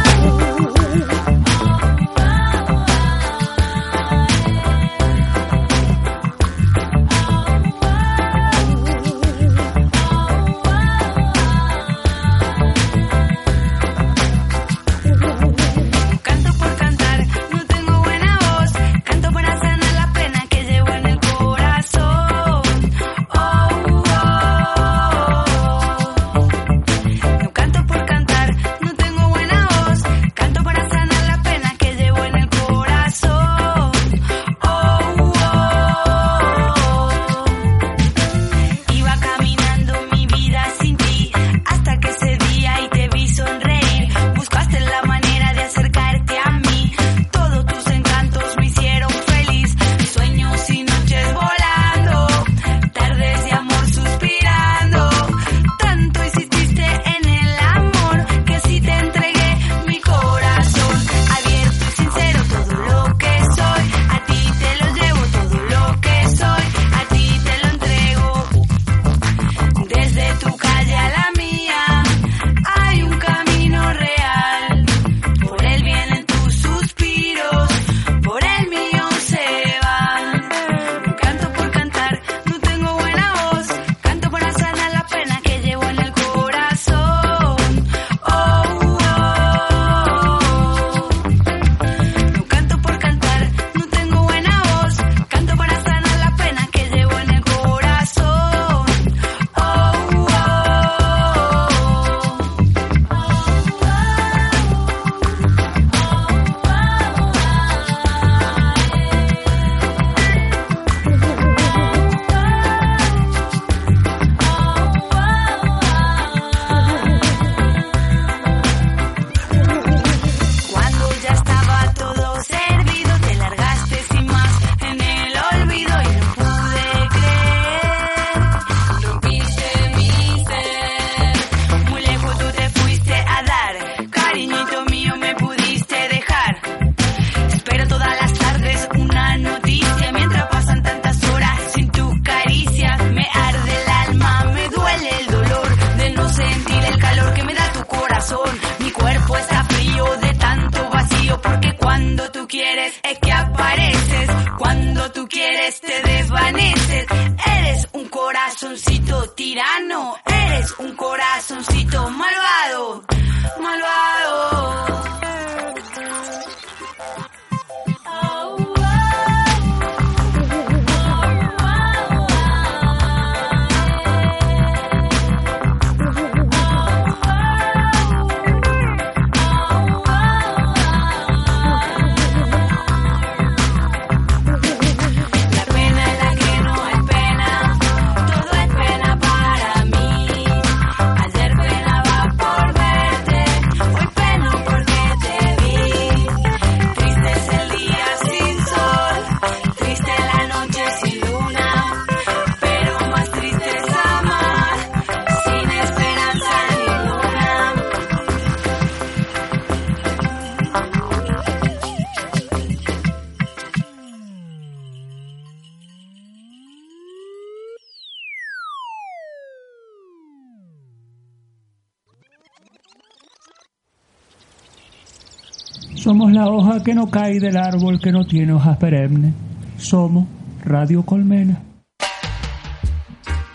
[226.89, 229.35] que no cae del árbol que no tiene hojas perennes.
[229.77, 230.27] Somos
[230.65, 231.63] Radio Colmena.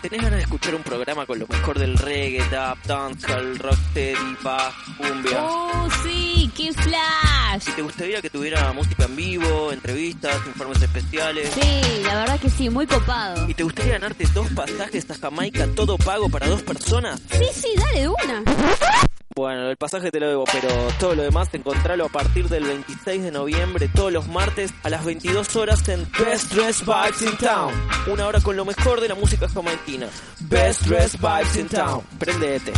[0.02, 4.72] ¿Tenés ganas de escuchar un programa con lo mejor del reggae, dub, dancehall, rocksteady, bass,
[4.96, 5.42] cumbia?
[5.42, 6.48] ¡Oh, sí!
[6.56, 7.62] ¡Qué flash!
[7.62, 11.50] Si te gustaría que tuviera música en vivo, entrevistas, informes especiales...
[11.60, 13.50] Sí, la verdad que sí, muy copado.
[13.50, 17.20] ¿Y te gustaría ganarte dos pasajes a Jamaica todo pago para dos personas?
[17.32, 18.44] Sí, sí, dale, una.
[19.44, 20.68] Bueno, el pasaje te lo debo, pero
[20.98, 25.04] todo lo demás encontralo a partir del 26 de noviembre, todos los martes a las
[25.04, 27.70] 22 horas en Best Dress Vibes in Town.
[28.06, 30.06] Una hora con lo mejor de la música jamaiquina.
[30.40, 32.02] Best Dress Vibes in Town.
[32.18, 32.72] Prendete.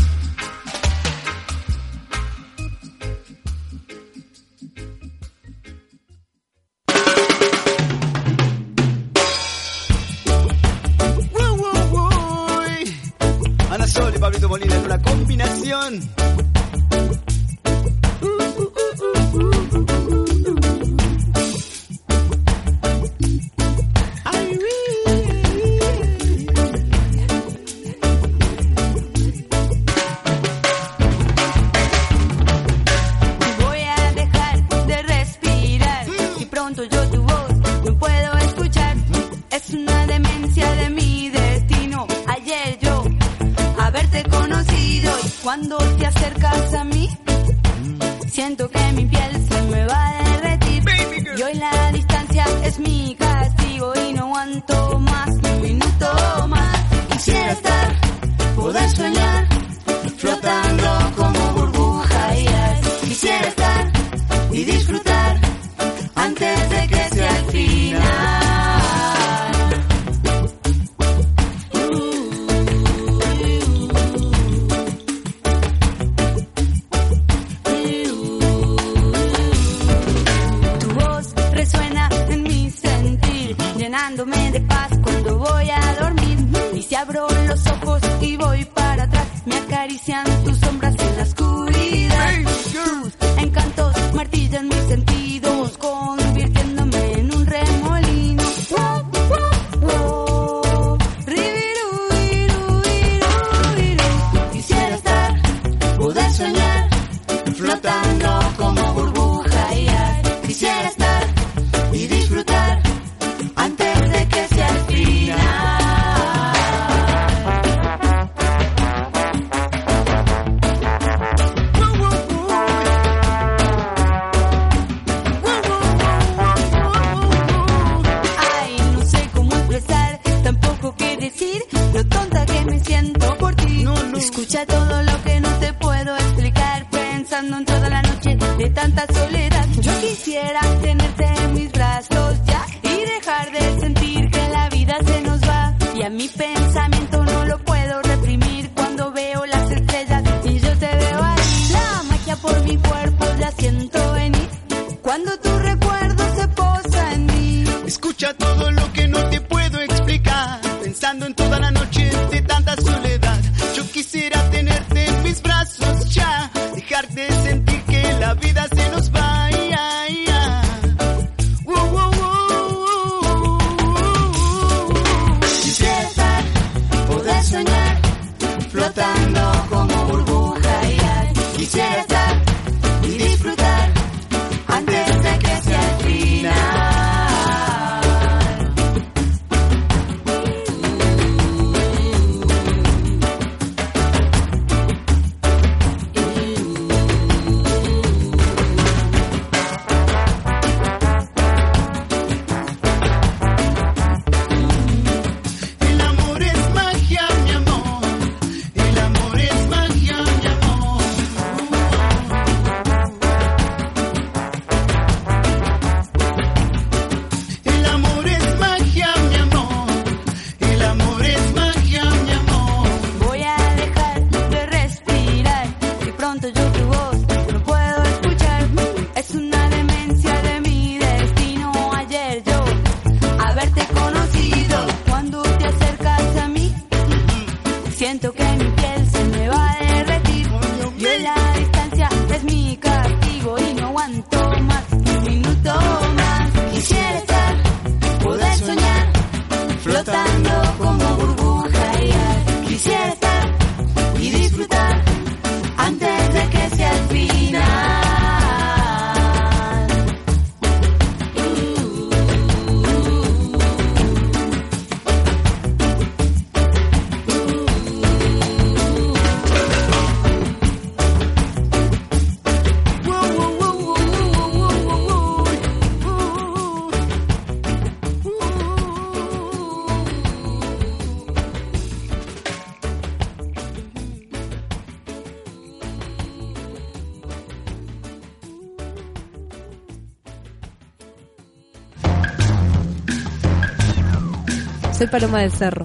[295.06, 295.84] Soy Paloma del Cerro.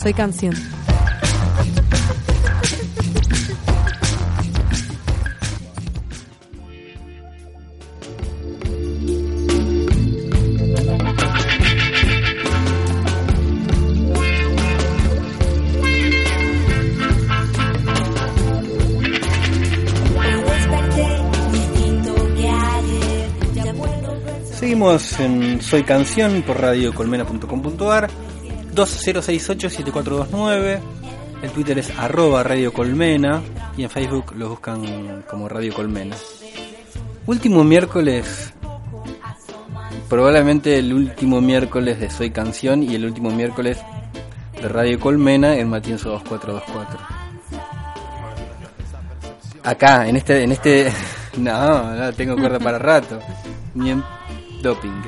[0.00, 0.54] Soy canción.
[24.82, 28.10] Seguimos en Soy Canción por radiocolmena.com.ar
[28.74, 30.80] 2068-7429
[31.40, 33.40] El Twitter es arroba Radio Colmena
[33.76, 36.16] y en Facebook lo buscan como Radio Colmena.
[37.26, 38.52] Último miércoles,
[40.08, 43.78] probablemente el último miércoles de Soy Canción y el último miércoles
[44.60, 46.98] de Radio Colmena en Matienzo 2424.
[49.62, 50.92] Acá, en este, en este,
[51.36, 53.20] no, no tengo cuerda para rato,
[53.76, 54.02] ni en
[54.62, 55.02] doping.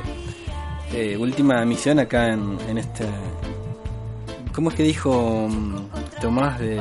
[0.93, 3.05] Eh, última misión acá en, este,
[4.55, 5.77] ¿cómo es que dijo mm,
[6.21, 6.79] Tomás de,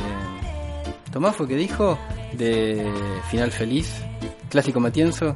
[1.11, 1.97] Tomás fue que dijo
[2.33, 2.91] de
[3.29, 4.01] final feliz,
[4.49, 5.35] clásico Matienzo,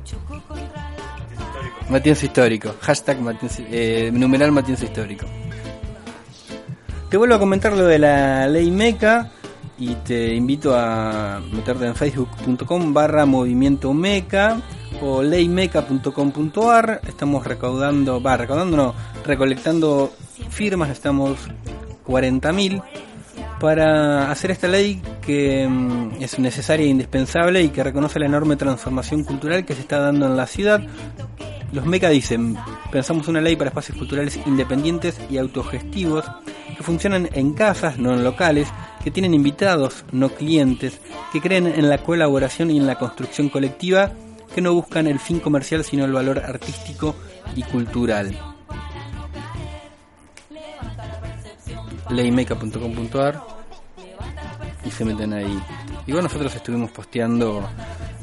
[1.90, 5.26] Matienzo histórico, hashtag Matienzo, eh, numeral Matienzo histórico.
[7.10, 9.32] Te vuelvo a comentar lo de la ley MECA
[9.80, 14.62] y te invito a meterte en facebook.com barra movimiento meca
[15.02, 18.96] o leymeca.com.ar estamos recaudando, va recaudando no,
[19.26, 20.12] recolectando
[20.50, 21.38] firmas, estamos
[22.06, 22.82] 40.000
[23.60, 28.56] para hacer esta ley que mm, es necesaria e indispensable y que reconoce la enorme
[28.56, 30.82] transformación cultural que se está dando en la ciudad.
[31.72, 32.56] Los MECA dicen,
[32.92, 36.26] pensamos una ley para espacios culturales independientes y autogestivos
[36.78, 38.70] que funcionan en casas, no en locales,
[39.04, 41.02] que tienen invitados, no clientes,
[41.34, 44.12] que creen en la colaboración y en la construcción colectiva,
[44.58, 47.14] que no buscan el fin comercial sino el valor artístico
[47.56, 48.36] y cultural.
[52.10, 53.40] leymeca.com.ar
[54.84, 55.62] y se meten ahí.
[56.08, 57.70] Igual nosotros estuvimos posteando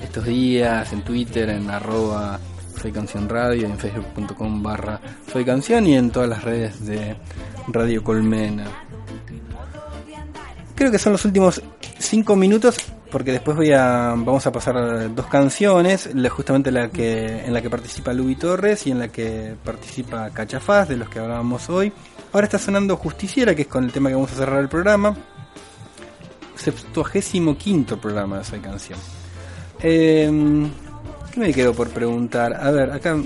[0.03, 2.41] estos días en Twitter, en arroba
[2.83, 5.01] soy canción radio, en facebook.com barra
[5.33, 7.15] soy canción y en todas las redes de
[7.69, 8.65] Radio Colmena.
[10.75, 11.63] Creo que son los últimos
[12.01, 12.77] cinco minutos
[13.15, 17.63] porque después voy a vamos a pasar dos canciones, la- justamente la que en la
[17.63, 21.93] que participa Luis Torres y en la que participa Cachafaz, de los que hablábamos hoy.
[22.33, 25.15] Ahora está sonando Justiciera, que es con el tema que vamos a cerrar el programa.
[26.57, 28.99] 75 quinto programa de esa canción.
[29.81, 30.29] Eh,
[31.33, 32.53] ¿Qué me quedo por preguntar?
[32.55, 33.17] A ver, acá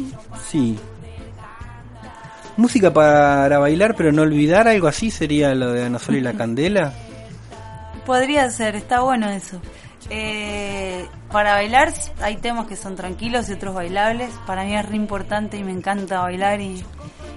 [0.50, 0.78] sí.
[2.58, 6.34] Música para bailar pero no olvidar, algo así sería lo de Ana Sol y la
[6.34, 6.92] Candela.
[8.08, 9.60] Podría ser, está bueno eso.
[10.08, 11.92] Eh, para bailar
[12.22, 14.30] hay temas que son tranquilos y otros bailables.
[14.46, 16.82] Para mí es re importante y me encanta bailar y,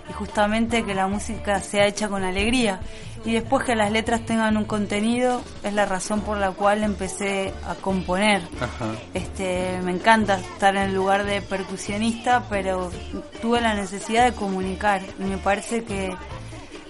[0.09, 2.79] y justamente que la música sea hecha con alegría.
[3.25, 7.53] Y después que las letras tengan un contenido es la razón por la cual empecé
[7.67, 8.41] a componer.
[8.61, 8.93] Ajá.
[9.13, 12.89] Este, me encanta estar en el lugar de percusionista, pero
[13.41, 16.15] tuve la necesidad de comunicar y me parece que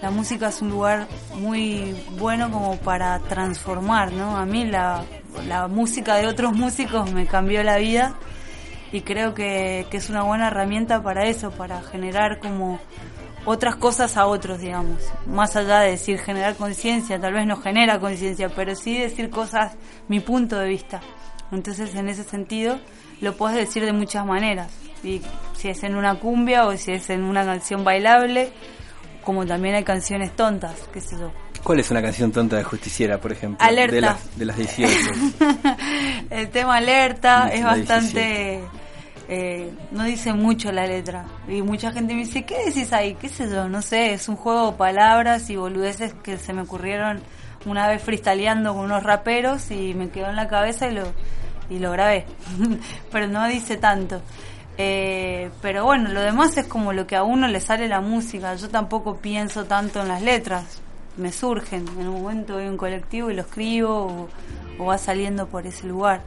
[0.02, 4.36] la música es un lugar muy bueno como para transformar, ¿no?
[4.36, 5.04] A mí la,
[5.70, 8.16] música de otros músicos me cambió la vida
[8.92, 12.80] y creo que, que es una buena herramienta para eso, para generar como
[13.46, 15.02] otras cosas a otros, digamos.
[15.28, 19.74] Más allá de decir generar conciencia, tal vez no genera conciencia, pero sí decir cosas,
[20.08, 21.02] mi punto de vista.
[21.52, 22.80] Entonces, en ese sentido,
[23.20, 24.72] lo puedes decir de muchas maneras.
[25.04, 25.22] Y
[25.56, 28.52] si es en una cumbia o si es en una canción bailable,
[29.24, 31.32] como también hay canciones tontas, qué sé yo.
[31.64, 33.64] ¿Cuál es una canción tonta de Justiciera, por ejemplo?
[33.66, 33.96] Alerta.
[33.96, 34.94] De las, de las 18.
[36.32, 38.64] El tema alerta es bastante...
[39.30, 41.26] eh, no dice mucho la letra.
[41.48, 43.14] Y mucha gente me dice, ¿qué decís ahí?
[43.16, 43.70] ¿Qué sé yo?
[43.70, 47.22] No sé, es un juego de palabras y boludeces que se me ocurrieron
[47.66, 51.04] una vez freestyleando con unos raperos y me quedó en la cabeza y lo,
[51.70, 52.26] y lo grabé.
[53.12, 54.22] Pero no dice tanto.
[54.84, 58.56] Eh, pero bueno, lo demás es como lo que a uno le sale la música.
[58.56, 60.82] Yo tampoco pienso tanto en las letras.
[61.18, 61.86] Me surgen.
[62.00, 64.28] En un momento voy a un colectivo y lo escribo
[64.80, 66.24] o, va saliendo por ese lugar.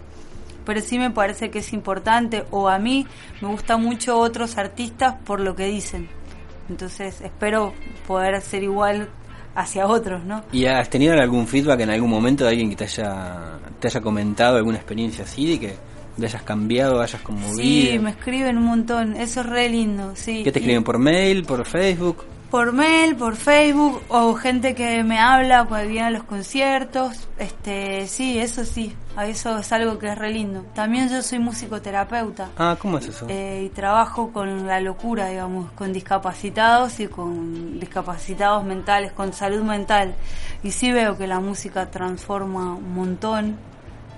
[0.64, 3.06] Pero sí me parece que es importante, o a mí
[3.42, 6.08] me gusta mucho otros artistas por lo que dicen.
[6.68, 7.74] Entonces espero
[8.06, 9.08] poder ser igual
[9.56, 10.44] hacia otros, ¿no?
[10.52, 14.00] ¿Y has tenido algún feedback en algún momento de alguien que te haya, te haya
[14.00, 15.76] comentado alguna experiencia así, de que
[16.16, 17.92] le hayas cambiado, hayas conmovido?
[17.92, 20.42] Sí, me escriben un montón, eso es re lindo, sí.
[20.44, 22.24] ¿Qué te escriben por mail, por Facebook?
[22.50, 27.26] Por mail, por Facebook, o gente que me habla cuando viene a los conciertos.
[27.36, 28.94] Este, sí, eso sí,
[29.26, 30.64] eso es algo que es re lindo.
[30.72, 32.50] También yo soy musicoterapeuta.
[32.56, 33.26] Ah, ¿cómo es eso?
[33.28, 39.62] Eh, y trabajo con la locura, digamos, con discapacitados y con discapacitados mentales, con salud
[39.62, 40.14] mental.
[40.62, 43.56] Y sí veo que la música transforma un montón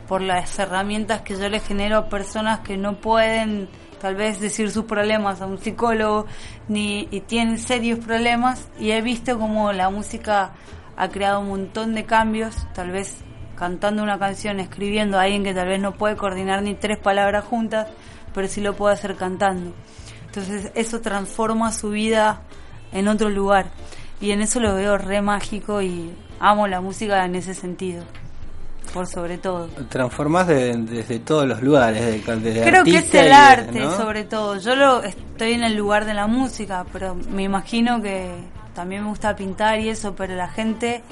[0.06, 3.68] por las herramientas que yo le genero a personas que no pueden
[4.00, 6.26] tal vez decir sus problemas a un psicólogo
[6.68, 8.68] ni y tienen serios problemas.
[8.78, 10.52] Y he visto como la música
[10.96, 13.18] ha creado un montón de cambios tal vez
[13.56, 17.44] cantando una canción escribiendo a alguien que tal vez no puede coordinar ni tres palabras
[17.44, 17.88] juntas
[18.34, 19.72] pero sí lo puede hacer cantando.
[20.26, 22.42] Entonces eso transforma su vida
[22.92, 23.70] en otro lugar.
[24.20, 28.04] Y en eso lo veo re mágico y amo la música en ese sentido
[28.96, 33.80] por sobre todo Transformás de- desde todos los lugares, desde Creo que es el arte,
[33.80, 33.96] ¿no?
[33.96, 34.58] sobre todo.
[34.58, 38.30] Yo lo estoy en el lugar de la música, pero me imagino que
[38.74, 41.02] también me gusta pintar y eso, pero la gente,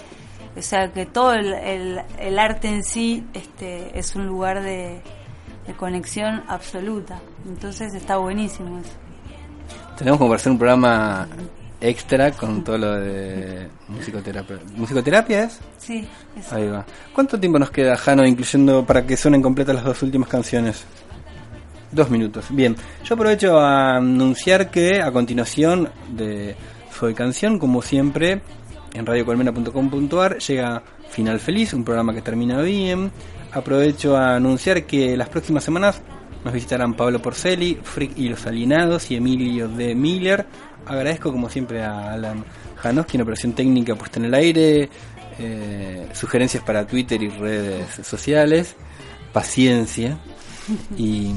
[0.56, 5.02] o sea, que todo el, el- el arte en sí este, es un lugar de,
[5.66, 7.20] de conexión absoluta.
[7.46, 8.90] Entonces está buenísimo eso.
[9.98, 11.28] Tenemos para hacer un programa
[11.84, 14.58] extra con todo lo de musicoterapia.
[14.74, 15.60] ¿Musicoterapia es?
[15.78, 16.06] Sí,
[16.36, 16.56] eso.
[16.56, 16.84] Ahí va.
[17.12, 20.84] ¿Cuánto tiempo nos queda, Jano, incluyendo para que suenen completas las dos últimas canciones?
[21.92, 22.46] Dos minutos.
[22.50, 22.74] Bien,
[23.04, 26.56] yo aprovecho a anunciar que a continuación de
[26.90, 28.40] Soy Canción, como siempre,
[28.94, 33.12] en radiocolmena.com.ar llega Final Feliz, un programa que termina bien.
[33.52, 36.00] Aprovecho a anunciar que las próximas semanas
[36.44, 40.46] nos visitarán Pablo Porceli, Frick y los Alienados y Emilio de Miller.
[40.86, 42.44] Agradezco como siempre a Alan
[42.76, 44.88] Janoski en operación técnica puesta en el aire,
[45.38, 48.76] eh, sugerencias para Twitter y redes sociales,
[49.32, 50.18] paciencia
[50.96, 51.32] y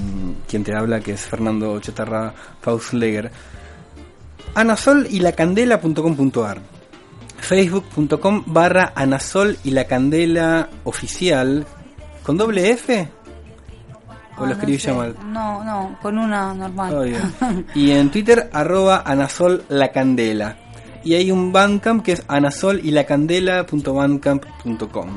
[0.48, 3.32] quien te habla que es Fernando Chatarra Fausleger.
[4.56, 6.62] Anasol y la candela.com.ar
[7.38, 11.66] facebook.com barra Anasol y la candela oficial
[12.24, 13.08] con doble F
[14.38, 14.94] o Ah, lo no sé.
[14.94, 16.94] mal No, no, con una normal.
[16.96, 17.06] Oh,
[17.76, 20.58] y en Twitter arroba Anasol la candela
[21.04, 25.08] y hay un Bandcamp que es anasol y la candela.bandcamp.com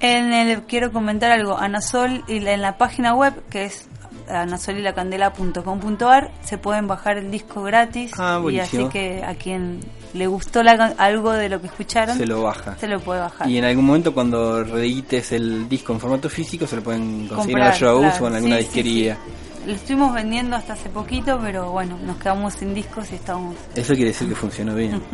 [0.00, 3.88] En el, quiero comentar algo, Anasol, y la- en la página web, que es
[4.28, 8.12] anasolilacandela.com.ar, se pueden bajar el disco gratis.
[8.18, 9.80] Ah, y así que a quien
[10.14, 13.48] le gustó la algo de lo que escucharon, se lo baja se lo puede bajar.
[13.48, 17.56] y en algún momento cuando reedites el disco en formato físico se lo pueden conseguir
[17.56, 18.24] Comprar, en shows claro.
[18.24, 19.18] o en alguna Sí, sí, disquería
[19.66, 23.54] Lo estuvimos vendiendo hasta hace poquito, pero bueno, nos quedamos sin discos y estamos...
[23.74, 25.00] Eso quiere decir que funcionó bien.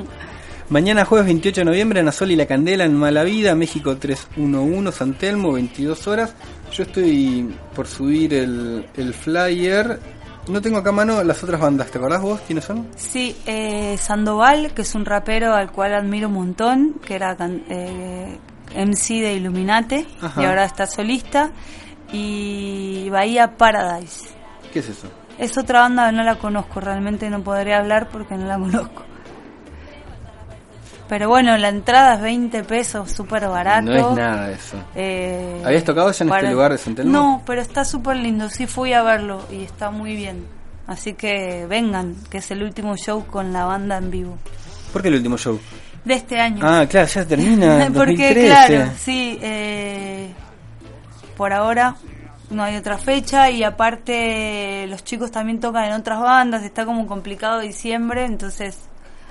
[0.70, 5.14] Mañana jueves 28 de noviembre, Anasol y la Candela en Mala Vida, México 311, San
[5.14, 6.34] Telmo, 22 horas.
[6.72, 9.98] Yo estoy por subir el, el flyer.
[10.48, 12.88] No tengo acá a mano las otras bandas, ¿te acordás vos quiénes son?
[12.96, 17.36] Sí, eh, Sandoval, que es un rapero al cual admiro un montón, que era
[17.68, 18.38] eh,
[18.74, 20.42] MC de Illuminate Ajá.
[20.42, 21.50] y ahora está solista.
[22.12, 24.30] Y Bahía Paradise.
[24.72, 25.08] ¿Qué es eso?
[25.38, 29.04] Es otra banda no la conozco, realmente no podría hablar porque no la conozco.
[31.08, 33.86] Pero bueno, la entrada es 20 pesos, súper barato.
[33.86, 34.76] No es nada eso.
[34.94, 37.12] Eh, ¿Habías tocado ya en este lugar de San Telmo?
[37.12, 38.50] No, pero está súper lindo.
[38.50, 40.46] Sí fui a verlo y está muy bien.
[40.86, 44.38] Así que vengan, que es el último show con la banda en vivo.
[44.92, 45.58] ¿Por qué el último show?
[46.04, 46.60] De este año.
[46.62, 47.90] Ah, claro, ya termina.
[47.94, 48.46] Porque 2013.
[48.46, 50.32] claro, sí, eh,
[51.36, 51.96] por ahora
[52.50, 57.06] no hay otra fecha y aparte los chicos también tocan en otras bandas, está como
[57.06, 58.87] complicado diciembre, entonces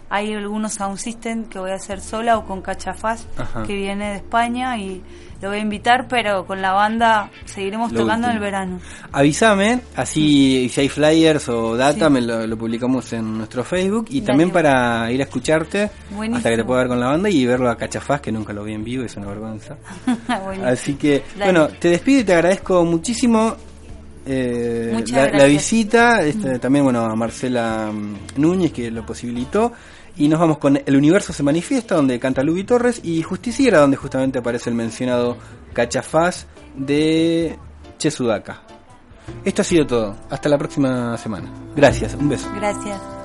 [0.10, 3.64] hay algunos sound system que voy a hacer sola o con Cachafaz Ajá.
[3.64, 5.01] que viene de España y
[5.41, 8.80] lo voy a invitar, pero con la banda seguiremos Lo tocando en el verano.
[9.12, 12.12] Avísame, así si hay flyers o data, Sí.
[12.12, 14.26] me lo, lo publicamos en nuestro Facebook y Dale.
[14.28, 16.38] también para ir a escucharte Buenísimo.
[16.38, 18.64] hasta que te pueda ver con la banda y verlo a Cachafaz, que nunca lo
[18.64, 19.76] vi en vivo, es una vergüenza.
[20.66, 21.51] Así que, Dale.
[21.51, 23.55] bueno, te despido y te agradezco muchísimo
[24.26, 29.72] eh, la, la visita, este, también bueno a Marcela mm, Núñez que lo posibilitó.
[30.18, 33.97] Y nos vamos con El Universo se manifiesta, donde canta Lubi Torres, y Justiciera, donde
[33.97, 35.38] justamente aparece el mencionado
[35.74, 37.57] Cachafaz de
[37.97, 38.63] Che Sudaka.
[39.43, 40.15] Esto ha sido todo.
[40.30, 41.51] Hasta la próxima semana.
[41.76, 42.49] Gracias, un beso.
[42.55, 43.16] Gracias.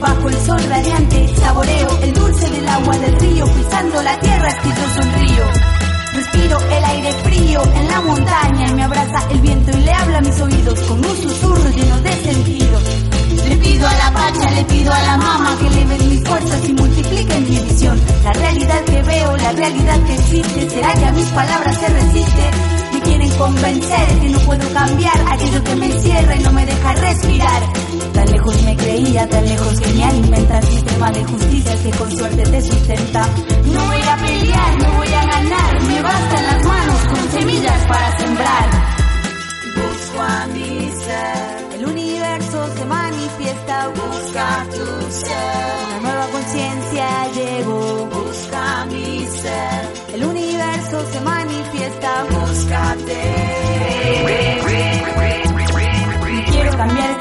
[0.00, 4.54] bajo el sol radiante, saboreo el dulce del agua del río, pisando la tierra es
[4.56, 5.44] que yo sonrío.
[6.14, 10.18] Respiro el aire frío en la montaña, y me abraza el viento y le habla
[10.18, 12.80] a mis oídos con un susurro lleno de sentido.
[13.48, 16.72] Le pido a la pacha, le pido a la mama que eleven mis fuerzas y
[16.72, 18.00] multipliquen mi visión.
[18.24, 22.50] La realidad que veo, la realidad que existe, será que a mis palabras se resiste.
[22.92, 26.92] Me quieren convencer que no puedo cambiar aquello que me encierra y no me deja
[26.94, 27.85] respirar.
[28.16, 32.10] Tan lejos me creía, tan lejos que me alimenta el sistema de justicia que con
[32.16, 33.28] suerte te sustenta.
[33.66, 38.18] No voy a pelear, no voy a ganar, me bastan las manos con semillas para
[38.18, 38.70] sembrar.
[39.76, 41.78] Busco a mi ser.
[41.78, 45.66] El universo se manifiesta, busca tu ser.
[45.90, 50.14] Una nueva conciencia llegó, busca mi ser.
[50.14, 53.36] El universo se manifiesta, búscate.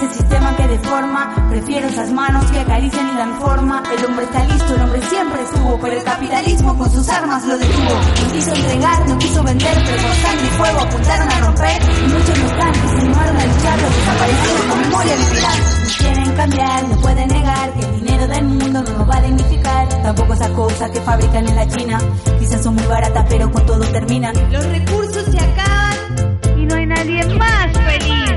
[0.05, 1.49] Este sistema que deforma.
[1.49, 3.81] Prefiero esas manos que acarician y dan forma.
[3.97, 5.79] El hombre está listo, el hombre siempre estuvo.
[5.79, 7.89] Pero el capitalismo con sus armas lo detuvo.
[7.89, 11.81] No quiso entregar, no quiso vender, pero con sangre y fuego apuntaron a romper.
[11.81, 15.59] Y muchos no están, que se animaron a luchar, los desaparecieron con memoria literal.
[15.81, 19.21] No quieren cambiar, no pueden negar que el dinero del mundo no nos va a
[19.21, 19.89] dignificar.
[20.03, 21.97] Tampoco esas cosas que fabrican en la China.
[22.37, 24.35] Quizás son muy baratas, pero con todo terminan.
[24.51, 28.34] Los recursos se acaban y no hay nadie más feliz.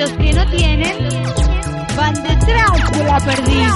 [0.00, 0.96] Los que no tienen
[1.94, 3.70] van detrás de la perdiz.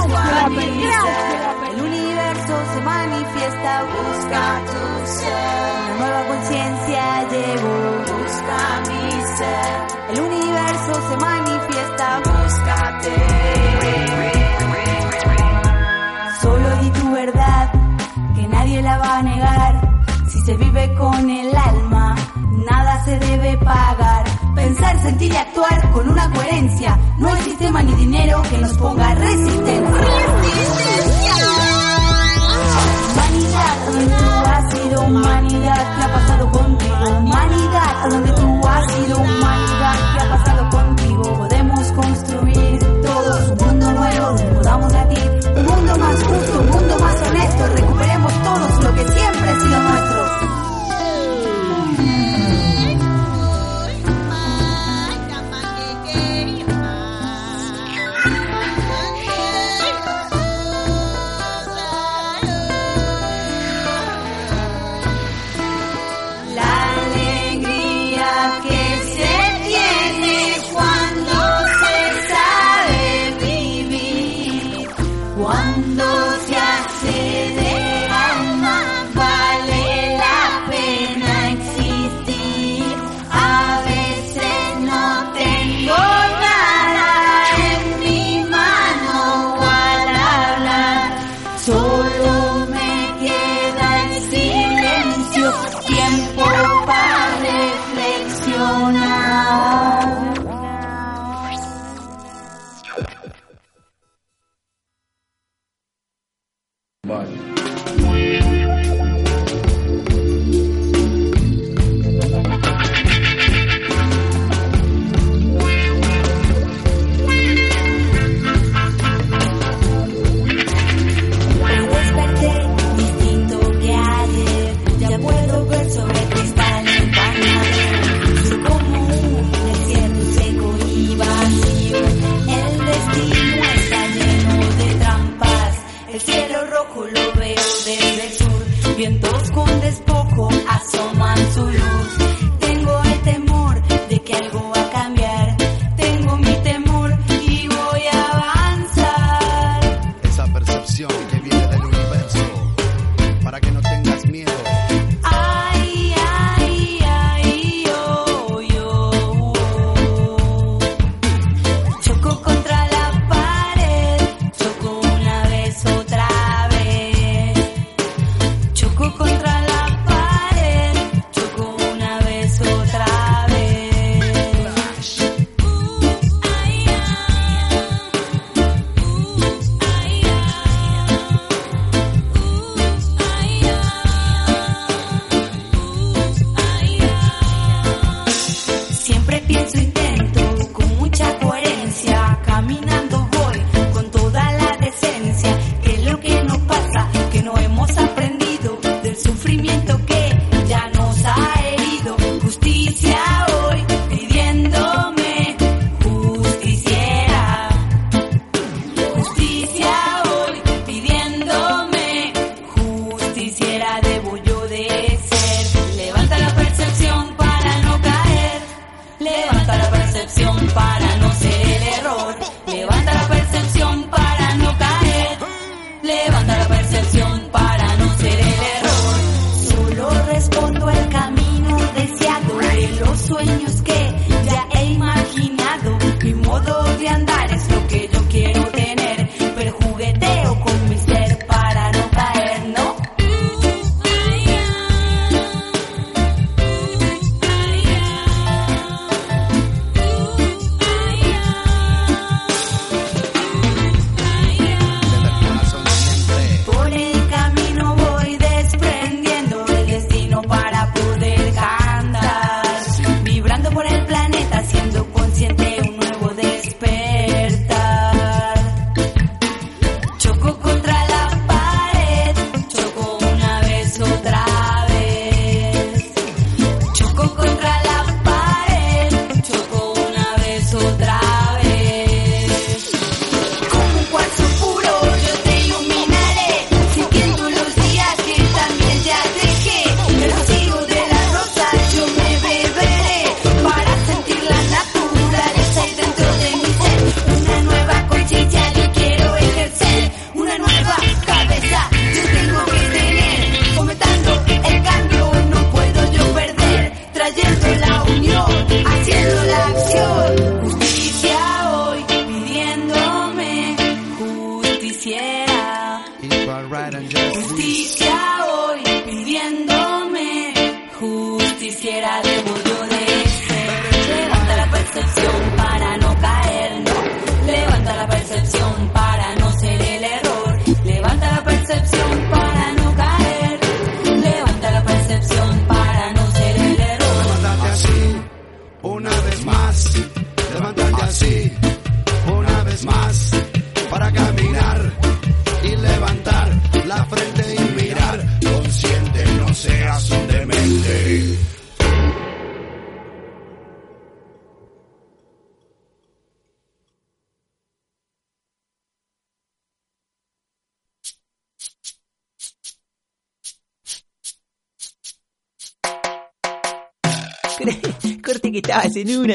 [1.69, 5.85] El universo se manifiesta, busca tu ser.
[5.85, 7.77] Una nueva conciencia llegó,
[8.09, 8.57] busca
[8.89, 9.69] mi ser.
[10.09, 13.13] El universo se manifiesta, búscate.
[16.41, 17.71] Solo di tu verdad,
[18.33, 19.73] que nadie la va a negar.
[20.27, 22.15] Si se vive con el alma,
[22.67, 24.44] nada se debe pagar.
[24.55, 26.97] Pensar, sentir y actuar con una coherencia.
[27.17, 29.85] No hay sistema ni dinero que nos ponga resistencia.
[33.11, 37.09] Humanidad, donde tú has sido humanidad, ¿qué ha pasado contigo?
[37.19, 37.64] Humanidad,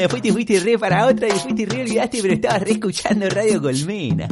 [0.09, 4.27] fuiste, fuiste re para otra y fuiste re olvidaste, pero estabas re escuchando Radio Colmena.